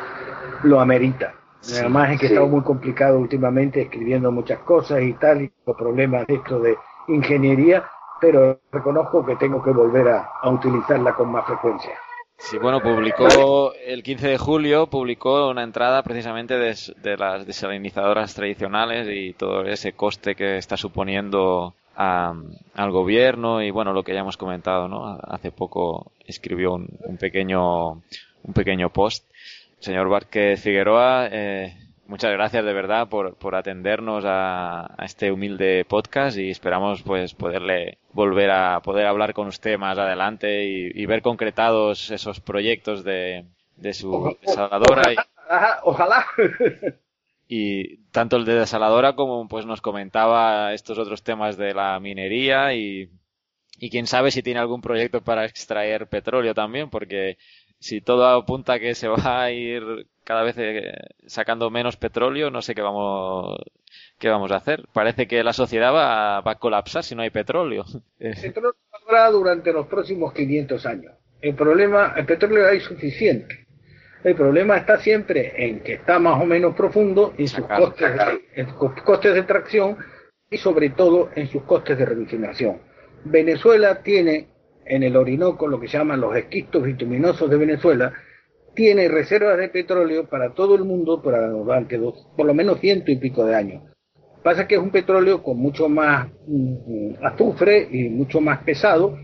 lo 0.64 0.80
amerita. 0.80 1.32
Además 1.78 2.10
es 2.12 2.20
que 2.20 2.26
estado 2.26 2.46
muy 2.46 2.62
complicado 2.62 3.18
últimamente 3.18 3.80
escribiendo 3.82 4.30
muchas 4.30 4.60
cosas 4.60 5.02
y 5.02 5.14
tal, 5.14 5.42
y 5.42 5.50
los 5.66 5.76
problemas 5.76 6.24
de 6.26 6.34
esto 6.34 6.60
de 6.60 6.76
ingeniería, 7.08 7.88
pero 8.20 8.60
reconozco 8.70 9.24
que 9.24 9.36
tengo 9.36 9.62
que 9.62 9.70
volver 9.70 10.08
a 10.08 10.28
utilizarla 10.48 11.14
con 11.14 11.32
más 11.32 11.46
frecuencia. 11.46 11.92
Sí, 12.38 12.58
bueno, 12.58 12.80
publicó 12.80 13.72
el 13.74 14.02
15 14.02 14.28
de 14.28 14.38
julio, 14.38 14.88
publicó 14.88 15.48
una 15.48 15.62
entrada 15.62 16.02
precisamente 16.02 16.54
de, 16.58 17.16
las 17.16 17.46
desalinizadoras 17.46 18.34
tradicionales 18.34 19.08
y 19.10 19.32
todo 19.32 19.64
ese 19.64 19.92
coste 19.92 20.34
que 20.34 20.58
está 20.58 20.76
suponiendo 20.76 21.74
al 21.96 22.90
gobierno 22.90 23.62
y 23.62 23.70
bueno, 23.70 23.94
lo 23.94 24.02
que 24.02 24.12
ya 24.12 24.20
hemos 24.20 24.36
comentado, 24.36 24.86
¿no? 24.86 25.18
Hace 25.22 25.50
poco 25.50 26.12
escribió 26.26 26.74
un, 26.74 27.16
pequeño, 27.18 27.92
un 27.92 28.52
pequeño 28.54 28.90
post. 28.90 29.24
Señor 29.78 30.08
Vázquez 30.08 30.60
Figueroa, 30.62 31.28
eh, 31.30 31.74
muchas 32.08 32.32
gracias 32.32 32.64
de 32.64 32.72
verdad 32.72 33.08
por, 33.08 33.36
por 33.36 33.54
atendernos 33.54 34.24
a, 34.26 34.96
este 35.02 35.30
humilde 35.30 35.84
podcast 35.84 36.38
y 36.38 36.50
esperamos 36.50 37.02
pues 37.02 37.34
poderle 37.34 37.98
volver 38.12 38.50
a 38.50 38.80
poder 38.80 39.06
hablar 39.06 39.34
con 39.34 39.48
usted 39.48 39.78
más 39.78 39.98
adelante 39.98 40.64
y, 40.64 41.06
ver 41.06 41.22
concretados 41.22 42.10
esos 42.10 42.40
proyectos 42.40 43.04
de, 43.04 43.46
de 43.76 43.94
su 43.94 44.36
desaladora. 44.40 45.12
Y, 45.12 45.16
ojalá. 45.82 46.26
y 47.48 47.98
tanto 48.10 48.36
el 48.36 48.44
de 48.44 48.54
desaladora 48.54 49.14
como 49.14 49.46
pues 49.48 49.66
nos 49.66 49.80
comentaba 49.80 50.72
estos 50.72 50.98
otros 50.98 51.22
temas 51.22 51.56
de 51.56 51.74
la 51.74 51.98
minería 52.00 52.74
y, 52.74 53.10
y 53.78 53.90
quién 53.90 54.06
sabe 54.06 54.30
si 54.30 54.42
tiene 54.42 54.60
algún 54.60 54.80
proyecto 54.80 55.22
para 55.22 55.44
extraer 55.44 56.08
petróleo 56.08 56.54
también 56.54 56.90
porque 56.90 57.38
si 57.78 58.00
todo 58.00 58.26
apunta 58.26 58.74
a 58.74 58.78
que 58.78 58.94
se 58.94 59.08
va 59.08 59.42
a 59.42 59.50
ir 59.50 59.82
cada 60.24 60.42
vez 60.42 60.56
eh, 60.58 60.92
sacando 61.26 61.70
menos 61.70 61.96
petróleo, 61.96 62.50
no 62.50 62.62
sé 62.62 62.74
qué 62.74 62.82
vamos 62.82 63.58
qué 64.18 64.28
vamos 64.28 64.50
a 64.50 64.56
hacer. 64.56 64.84
Parece 64.92 65.26
que 65.26 65.44
la 65.44 65.52
sociedad 65.52 65.92
va, 65.92 66.40
va 66.40 66.52
a 66.52 66.58
colapsar 66.58 67.04
si 67.04 67.14
no 67.14 67.22
hay 67.22 67.30
petróleo. 67.30 67.84
El 68.18 68.34
petróleo 68.34 68.74
habrá 68.90 69.30
durante 69.30 69.72
los 69.72 69.86
próximos 69.86 70.32
500 70.32 70.86
años. 70.86 71.12
El 71.40 71.54
problema, 71.54 72.14
el 72.16 72.26
petróleo 72.26 72.66
hay 72.66 72.80
suficiente. 72.80 73.66
El 74.24 74.34
problema 74.34 74.78
está 74.78 74.98
siempre 74.98 75.52
en 75.56 75.80
que 75.80 75.94
está 75.94 76.18
más 76.18 76.40
o 76.42 76.46
menos 76.46 76.74
profundo 76.74 77.34
en 77.38 77.46
sus 77.46 77.64
costes, 77.66 78.10
en 78.54 78.66
costes 79.04 79.34
de 79.34 79.42
tracción 79.44 79.98
y 80.50 80.56
sobre 80.56 80.90
todo 80.90 81.30
en 81.36 81.46
sus 81.46 81.62
costes 81.62 81.96
de 81.98 82.06
refinación. 82.06 82.80
Venezuela 83.24 84.02
tiene 84.02 84.48
en 84.86 85.02
el 85.02 85.16
Orinoco 85.16 85.66
lo 85.66 85.80
que 85.80 85.88
llaman 85.88 86.20
los 86.20 86.36
esquistos 86.36 86.82
bituminosos 86.82 87.50
de 87.50 87.56
Venezuela, 87.56 88.12
tiene 88.74 89.08
reservas 89.08 89.58
de 89.58 89.68
petróleo 89.68 90.28
para 90.28 90.52
todo 90.52 90.74
el 90.74 90.84
mundo 90.84 91.22
para, 91.22 91.48
durante 91.48 91.98
por 91.98 92.46
lo 92.46 92.54
menos 92.54 92.78
ciento 92.80 93.10
y 93.10 93.16
pico 93.16 93.44
de 93.44 93.54
años. 93.54 93.82
Pasa 94.42 94.68
que 94.68 94.76
es 94.76 94.80
un 94.80 94.90
petróleo 94.90 95.42
con 95.42 95.56
mucho 95.56 95.88
más 95.88 96.28
mm, 96.46 97.14
azufre 97.22 97.88
y 97.90 98.08
mucho 98.10 98.40
más 98.40 98.62
pesado, 98.62 99.18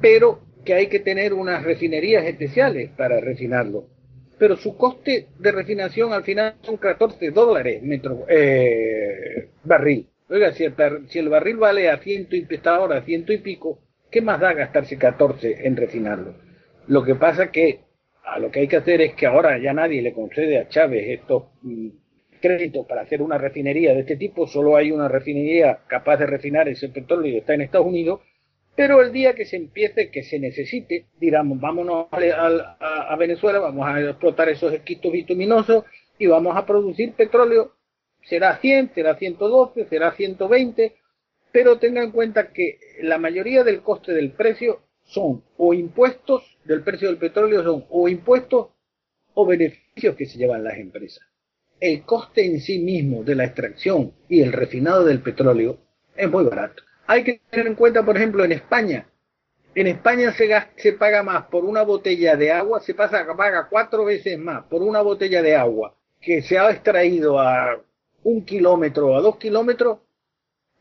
pero 0.00 0.40
que 0.64 0.74
hay 0.74 0.86
que 0.86 1.00
tener 1.00 1.34
unas 1.34 1.62
refinerías 1.62 2.24
especiales 2.24 2.90
para 2.96 3.20
refinarlo. 3.20 3.84
Pero 4.38 4.56
su 4.56 4.76
coste 4.76 5.28
de 5.38 5.52
refinación 5.52 6.12
al 6.12 6.24
final 6.24 6.54
son 6.62 6.76
14 6.76 7.30
dólares 7.32 7.82
metro, 7.82 8.24
eh, 8.28 9.50
barril. 9.64 10.08
Oiga, 10.28 10.52
si 10.52 10.64
el, 10.64 11.28
barril 11.28 11.56
vale 11.58 11.90
a 11.90 12.00
ahora 12.64 12.98
a 12.98 13.02
ciento 13.02 13.32
y 13.32 13.38
pico, 13.38 13.80
¿qué 14.12 14.20
más 14.20 14.38
da 14.38 14.52
gastarse 14.52 14.96
14 14.98 15.66
en 15.66 15.76
refinarlo? 15.76 16.34
Lo 16.86 17.02
que 17.02 17.16
pasa 17.16 17.50
que 17.50 17.80
a 18.24 18.38
lo 18.38 18.50
que 18.50 18.60
hay 18.60 18.68
que 18.68 18.76
hacer 18.76 19.00
es 19.00 19.14
que 19.14 19.26
ahora 19.26 19.58
ya 19.58 19.72
nadie 19.72 20.02
le 20.02 20.12
concede 20.12 20.58
a 20.58 20.68
Chávez 20.68 21.20
estos 21.20 21.44
mm, 21.62 21.88
créditos 22.40 22.86
para 22.86 23.02
hacer 23.02 23.22
una 23.22 23.38
refinería 23.38 23.94
de 23.94 24.00
este 24.00 24.16
tipo, 24.16 24.46
solo 24.46 24.76
hay 24.76 24.92
una 24.92 25.08
refinería 25.08 25.80
capaz 25.86 26.18
de 26.18 26.26
refinar 26.26 26.68
ese 26.68 26.88
petróleo 26.90 27.32
y 27.32 27.38
está 27.38 27.54
en 27.54 27.62
Estados 27.62 27.86
Unidos, 27.86 28.20
pero 28.76 29.00
el 29.00 29.12
día 29.12 29.34
que 29.34 29.44
se 29.44 29.56
empiece, 29.56 30.10
que 30.10 30.22
se 30.22 30.38
necesite, 30.38 31.06
diramos, 31.18 31.60
vámonos 31.60 32.06
a, 32.10 33.12
a 33.12 33.16
Venezuela, 33.16 33.58
vamos 33.58 33.86
a 33.86 34.00
explotar 34.00 34.48
esos 34.48 34.72
esquistos 34.72 35.12
bituminosos 35.12 35.84
y 36.18 36.26
vamos 36.26 36.56
a 36.56 36.64
producir 36.64 37.12
petróleo. 37.12 37.72
Será 38.22 38.56
100, 38.58 38.92
será 38.94 39.16
112, 39.16 39.86
será 39.86 40.12
120, 40.12 40.94
pero 41.52 41.78
tenga 41.78 42.02
en 42.02 42.10
cuenta 42.10 42.52
que 42.52 42.78
la 43.02 43.18
mayoría 43.18 43.62
del 43.62 43.82
coste 43.82 44.12
del 44.12 44.32
precio 44.32 44.80
son 45.04 45.44
o 45.58 45.74
impuestos 45.74 46.58
del 46.64 46.82
precio 46.82 47.08
del 47.08 47.18
petróleo 47.18 47.62
son 47.62 47.84
o 47.90 48.08
impuestos 48.08 48.68
o 49.34 49.46
beneficios 49.46 50.16
que 50.16 50.26
se 50.26 50.38
llevan 50.38 50.64
las 50.64 50.78
empresas. 50.78 51.24
El 51.80 52.02
coste 52.04 52.44
en 52.44 52.60
sí 52.60 52.78
mismo 52.78 53.24
de 53.24 53.34
la 53.34 53.44
extracción 53.44 54.12
y 54.28 54.40
el 54.40 54.52
refinado 54.52 55.04
del 55.04 55.20
petróleo 55.20 55.78
es 56.16 56.30
muy 56.30 56.44
barato. 56.44 56.82
Hay 57.06 57.24
que 57.24 57.40
tener 57.50 57.66
en 57.66 57.74
cuenta, 57.74 58.04
por 58.04 58.16
ejemplo, 58.16 58.44
en 58.44 58.52
España. 58.52 59.06
En 59.74 59.86
España 59.86 60.32
se, 60.32 60.48
se 60.76 60.92
paga 60.92 61.22
más 61.22 61.46
por 61.46 61.64
una 61.64 61.82
botella 61.82 62.36
de 62.36 62.52
agua, 62.52 62.80
se 62.80 62.94
pasa, 62.94 63.26
paga 63.36 63.68
cuatro 63.68 64.04
veces 64.04 64.38
más 64.38 64.64
por 64.64 64.82
una 64.82 65.00
botella 65.00 65.42
de 65.42 65.56
agua 65.56 65.96
que 66.20 66.42
se 66.42 66.58
ha 66.58 66.70
extraído 66.70 67.40
a 67.40 67.82
un 68.22 68.44
kilómetro 68.44 69.08
o 69.08 69.16
a 69.16 69.20
dos 69.20 69.36
kilómetros 69.36 69.98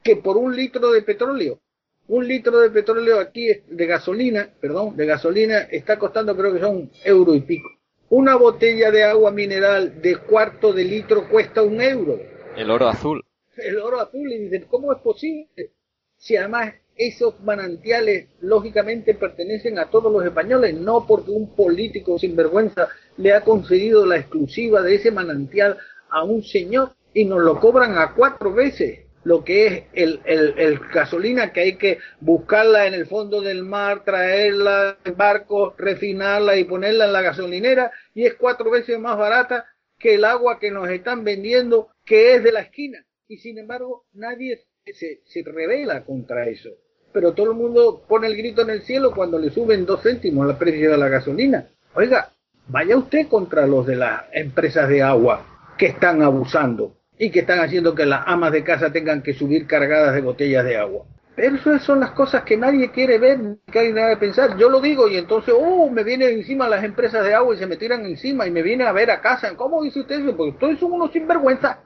que 0.04 0.16
por 0.16 0.38
un 0.38 0.56
litro 0.56 0.92
de 0.92 1.02
petróleo. 1.02 1.60
Un 2.08 2.28
litro 2.28 2.60
de 2.60 2.70
petróleo 2.70 3.20
aquí 3.20 3.48
de 3.68 3.86
gasolina, 3.86 4.50
perdón, 4.60 4.98
de 4.98 5.06
gasolina 5.06 5.60
está 5.72 5.98
costando 5.98 6.36
creo 6.36 6.54
que 6.54 6.60
son 6.60 6.76
un 6.76 6.92
euro 7.04 7.34
y 7.36 7.42
pico. 7.42 7.70
Una 8.10 8.36
botella 8.36 8.92
de 8.92 9.04
agua 9.04 9.32
mineral 9.32 10.02
de 10.02 10.18
cuarto 10.18 10.74
de 10.74 10.84
litro 10.84 11.30
cuesta 11.30 11.62
un 11.62 11.80
euro. 11.80 12.20
El 12.58 12.70
oro 12.70 12.90
azul. 12.90 13.24
El 13.56 13.80
oro 13.80 14.02
azul. 14.02 14.30
Y 14.30 14.40
dicen, 14.40 14.66
¿cómo 14.70 14.92
es 14.92 15.00
posible? 15.00 15.72
Si 16.18 16.36
además 16.36 16.74
esos 16.98 17.40
manantiales 17.42 18.28
lógicamente 18.42 19.14
pertenecen 19.14 19.80
a 19.80 19.90
todos 19.90 20.12
los 20.12 20.26
españoles, 20.26 20.74
no 20.76 21.08
porque 21.08 21.32
un 21.32 21.56
político 21.56 22.20
sinvergüenza 22.20 22.90
le 23.18 23.34
ha 23.34 23.42
concedido 23.42 24.06
la 24.06 24.18
exclusiva 24.18 24.82
de 24.82 24.96
ese 24.96 25.12
manantial 25.12 25.78
a 26.10 26.24
un 26.24 26.44
señor 26.44 26.92
y 27.14 27.24
nos 27.24 27.42
lo 27.42 27.60
cobran 27.60 27.98
a 27.98 28.14
cuatro 28.14 28.54
veces 28.54 29.06
lo 29.24 29.44
que 29.44 29.68
es 29.68 29.84
el, 29.94 30.22
el, 30.26 30.80
gasolina 30.94 31.54
que 31.54 31.62
hay 31.62 31.76
que 31.78 32.00
buscarla 32.20 32.88
en 32.88 32.94
el 32.94 33.06
fondo 33.06 33.42
del 33.42 33.64
mar, 33.64 34.04
traerla 34.04 34.98
en 35.04 35.16
barco, 35.16 35.76
refinarla 35.78 36.58
y 36.58 36.64
ponerla 36.64 37.06
en 37.06 37.14
la 37.14 37.22
gasolinera 37.22 37.92
y 38.14 38.26
es 38.26 38.36
cuatro 38.36 38.72
veces 38.72 39.00
más 39.00 39.18
barata 39.18 39.66
que 40.00 40.16
el 40.16 40.26
agua 40.26 40.60
que 40.60 40.72
nos 40.72 40.90
están 40.90 41.24
vendiendo 41.24 41.90
que 42.04 42.36
es 42.36 42.44
de 42.44 42.52
la 42.52 42.62
esquina. 42.62 43.06
Y 43.28 43.38
sin 43.38 43.58
embargo 43.60 44.06
nadie 44.14 44.66
se, 44.86 45.22
se 45.24 45.44
revela 45.44 46.04
contra 46.04 46.48
eso. 46.48 46.70
Pero 47.14 47.34
todo 47.34 47.52
el 47.52 47.58
mundo 47.58 48.04
pone 48.08 48.28
el 48.28 48.38
grito 48.38 48.62
en 48.64 48.72
el 48.72 48.82
cielo 48.84 49.12
cuando 49.14 49.38
le 49.38 49.52
suben 49.52 49.86
dos 49.86 50.02
céntimos 50.02 50.48
la 50.48 50.58
precio 50.58 50.92
de 50.92 50.98
la 50.98 51.10
gasolina. 51.10 51.70
Oiga, 51.94 52.32
vaya 52.68 52.98
usted 52.98 53.28
contra 53.28 53.68
los 53.68 53.86
de 53.86 53.98
las 53.98 54.24
empresas 54.32 54.90
de 54.90 55.04
agua 55.04 55.46
que 55.78 55.88
están 55.88 56.22
abusando 56.22 57.01
y 57.18 57.30
que 57.30 57.42
están 57.42 57.60
haciendo 57.60 57.94
que 57.94 58.06
las 58.06 58.24
amas 58.28 58.52
de 58.52 58.64
casa 58.64 58.92
tengan 58.92 59.22
que 59.22 59.34
subir 59.34 59.68
cargadas 59.68 60.14
de 60.16 60.22
botellas 60.22 60.66
de 60.66 60.78
agua. 60.78 61.06
Pero 61.36 61.56
esas 61.56 61.84
son 61.84 62.00
las 62.00 62.12
cosas 62.12 62.44
que 62.44 62.58
nadie 62.58 62.92
quiere 62.92 63.18
ver, 63.18 63.40
que 63.72 63.80
hay 63.80 63.94
nada 63.94 64.10
de 64.10 64.18
pensar. 64.18 64.58
Yo 64.58 64.70
lo 64.70 64.82
digo 64.82 65.08
y 65.08 65.18
entonces, 65.18 65.54
oh, 65.58 65.90
me 65.90 66.04
vienen 66.04 66.40
encima 66.40 66.68
las 66.68 66.84
empresas 66.84 67.24
de 67.24 67.34
agua 67.34 67.56
y 67.56 67.58
se 67.58 67.68
me 67.68 67.78
tiran 67.78 68.06
encima 68.06 68.46
y 68.46 68.52
me 68.52 68.62
vienen 68.62 68.88
a 68.88 68.92
ver 68.92 69.10
a 69.12 69.22
casa. 69.22 69.56
¿Cómo 69.56 69.82
dice 69.82 70.02
usted 70.02 70.20
eso? 70.22 70.36
Porque 70.36 70.58
todos 70.60 70.80
son 70.80 70.92
unos 70.92 71.12
sinvergüenza. 71.12 71.80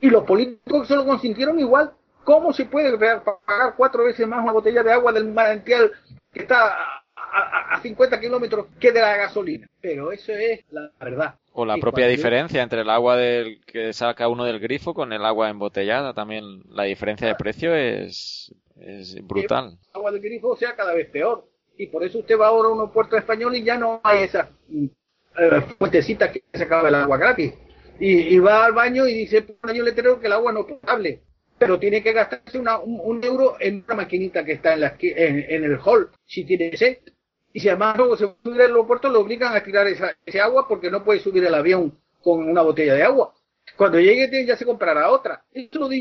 Y 0.00 0.10
los 0.10 0.24
políticos 0.24 0.86
se 0.86 0.96
lo 0.96 1.06
consintieron 1.06 1.58
igual. 1.58 1.92
¿Cómo 2.24 2.52
se 2.52 2.66
puede 2.66 2.96
pagar 2.98 3.74
cuatro 3.76 4.04
veces 4.04 4.28
más 4.28 4.42
una 4.42 4.52
botella 4.52 4.82
de 4.82 4.92
agua 4.92 5.12
del 5.12 5.32
manantial 5.32 5.90
que 6.32 6.40
está 6.40 6.76
a, 7.32 7.74
a 7.74 7.80
50 7.82 8.20
kilómetros 8.20 8.66
que 8.78 8.92
de 8.92 9.00
la 9.00 9.16
gasolina? 9.16 9.68
Pero 9.80 10.12
eso 10.12 10.32
es 10.32 10.60
la 10.70 10.90
verdad. 11.00 11.34
O 11.52 11.64
la 11.64 11.76
propia 11.78 12.06
diferencia 12.06 12.62
entre 12.62 12.82
el 12.82 12.90
agua 12.90 13.16
del 13.16 13.60
que 13.64 13.92
saca 13.92 14.28
uno 14.28 14.44
del 14.44 14.60
grifo 14.60 14.94
con 14.94 15.12
el 15.12 15.24
agua 15.24 15.50
embotellada, 15.50 16.14
también 16.14 16.62
la 16.68 16.84
diferencia 16.84 17.26
de 17.26 17.34
precio 17.34 17.74
es, 17.74 18.54
es 18.76 19.16
brutal. 19.26 19.78
El 19.92 19.96
agua 19.96 20.12
del 20.12 20.20
grifo 20.20 20.56
sea 20.56 20.76
cada 20.76 20.94
vez 20.94 21.08
peor. 21.10 21.48
Y 21.76 21.86
por 21.86 22.04
eso 22.04 22.18
usted 22.18 22.38
va 22.38 22.48
ahora 22.48 22.68
a 22.68 22.72
unos 22.72 22.90
puertos 22.90 23.18
españoles 23.18 23.60
y 23.60 23.64
ya 23.64 23.78
no 23.78 24.00
hay 24.04 24.24
esa 24.24 24.50
mm, 24.68 24.84
eh, 25.38 25.60
fuentecita 25.78 26.30
que 26.30 26.44
se 26.52 26.64
acaba 26.64 26.88
el 26.88 26.94
agua 26.94 27.16
gratis. 27.16 27.54
Y, 27.98 28.38
va 28.38 28.64
al 28.64 28.72
baño 28.72 29.06
y 29.06 29.14
dice, 29.14 29.44
un 29.62 29.70
año 29.70 29.82
letrero 29.82 30.18
que 30.18 30.26
el 30.26 30.32
agua 30.32 30.52
no 30.52 30.60
es 30.60 30.66
potable. 30.66 31.20
Pero 31.58 31.78
tiene 31.78 32.02
que 32.02 32.14
gastarse 32.14 32.58
una, 32.58 32.78
un, 32.78 33.22
euro 33.22 33.56
en 33.60 33.84
una 33.86 33.94
maquinita 33.94 34.42
que 34.42 34.52
está 34.52 34.72
en, 34.72 34.80
la, 34.80 34.96
en, 34.98 35.64
el 35.64 35.78
hall, 35.84 36.10
si 36.24 36.44
tiene 36.44 36.74
sed. 36.76 36.96
Y 37.52 37.60
si 37.60 37.68
además 37.68 37.96
luego 37.96 38.16
se 38.16 38.26
sube 38.42 38.54
al 38.54 38.70
aeropuerto, 38.70 39.08
lo 39.08 39.20
obligan 39.20 39.54
a 39.56 39.62
tirar 39.62 39.86
esa, 39.86 40.14
ese 40.24 40.40
agua 40.40 40.68
porque 40.68 40.90
no 40.90 41.02
puede 41.04 41.20
subir 41.20 41.44
el 41.44 41.54
avión 41.54 41.92
con 42.22 42.48
una 42.48 42.62
botella 42.62 42.94
de 42.94 43.02
agua. 43.02 43.34
Cuando 43.76 43.98
llegue 43.98 44.46
ya 44.46 44.56
se 44.56 44.64
comprará 44.64 45.10
otra. 45.10 45.42
Eso 45.52 45.78
lo. 45.78 45.92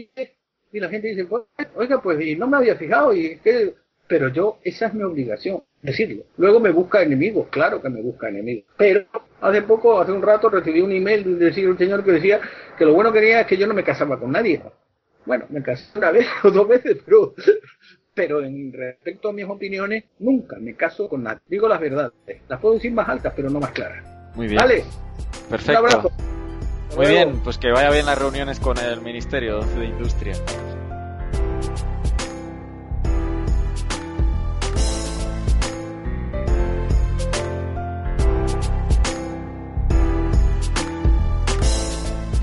Y 0.72 0.80
la 0.80 0.90
gente 0.90 1.08
dice, 1.08 1.26
pues, 1.26 1.44
oiga, 1.76 2.02
pues 2.02 2.22
y 2.22 2.36
no 2.36 2.48
me 2.48 2.58
había 2.58 2.76
fijado. 2.76 3.14
y 3.14 3.38
que 3.38 3.74
Pero 4.08 4.30
yo, 4.30 4.60
esa 4.64 4.88
es 4.88 4.94
mi 4.94 5.04
obligación, 5.04 5.64
decirlo. 5.82 6.24
Luego 6.38 6.60
me 6.60 6.70
busca 6.72 7.02
enemigos, 7.02 7.48
claro 7.50 7.82
que 7.82 7.90
me 7.90 8.02
busca 8.02 8.30
enemigos. 8.30 8.66
Pero 8.78 9.06
hace 9.42 9.62
poco, 9.64 10.00
hace 10.00 10.12
un 10.12 10.22
rato, 10.22 10.50
recibí 10.50 10.82
un 10.82 10.92
email 10.92 11.40
de 11.40 11.68
un 11.68 11.78
señor 11.78 12.04
que 12.04 12.12
decía 12.12 12.40
que 12.78 12.86
lo 12.86 12.94
bueno 12.94 13.12
que 13.12 13.20
quería 13.20 13.42
es 13.42 13.48
que 13.48 13.58
yo 13.58 13.66
no 13.66 13.74
me 13.74 13.84
casaba 13.84 14.20
con 14.20 14.32
nadie. 14.32 14.62
Bueno, 15.26 15.46
me 15.50 15.62
casé 15.64 15.98
una 15.98 16.12
vez 16.12 16.28
o 16.44 16.52
dos 16.52 16.68
veces, 16.68 16.98
pero 17.04 17.34
pero 18.14 18.44
en 18.44 18.74
respecto 18.74 19.30
a 19.30 19.34
mis 19.34 19.46
opiniones, 19.46 20.04
nunca 20.20 20.58
me 20.60 20.76
caso 20.76 21.08
con 21.08 21.24
nadie. 21.24 21.40
Digo 21.48 21.68
las 21.68 21.80
verdades. 21.80 22.14
Las 22.48 22.60
puedo 22.60 22.76
decir 22.76 22.92
más 22.92 23.10
altas, 23.10 23.34
pero 23.36 23.50
no 23.50 23.60
más 23.60 23.72
claras. 23.72 24.04
Muy 24.36 24.48
bien. 24.48 24.58
Vale. 24.58 24.84
Perfecto. 25.50 26.12
Muy 26.96 27.08
bien, 27.08 27.40
pues 27.44 27.58
que 27.58 27.72
vaya 27.72 27.90
bien 27.92 28.06
las 28.06 28.18
reuniones 28.18 28.60
con 28.60 28.78
el 28.78 29.02
Ministerio 29.02 29.62
de 29.62 29.86
Industria. 29.86 30.34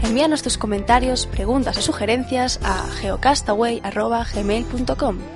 Envíanos 0.03 0.43
tus 0.43 0.57
comentarios, 0.57 1.27
preguntas 1.27 1.77
o 1.77 1.83
sugerencias 1.83 2.59
a 2.63 2.89
geocastaway.gmail.com 3.03 5.36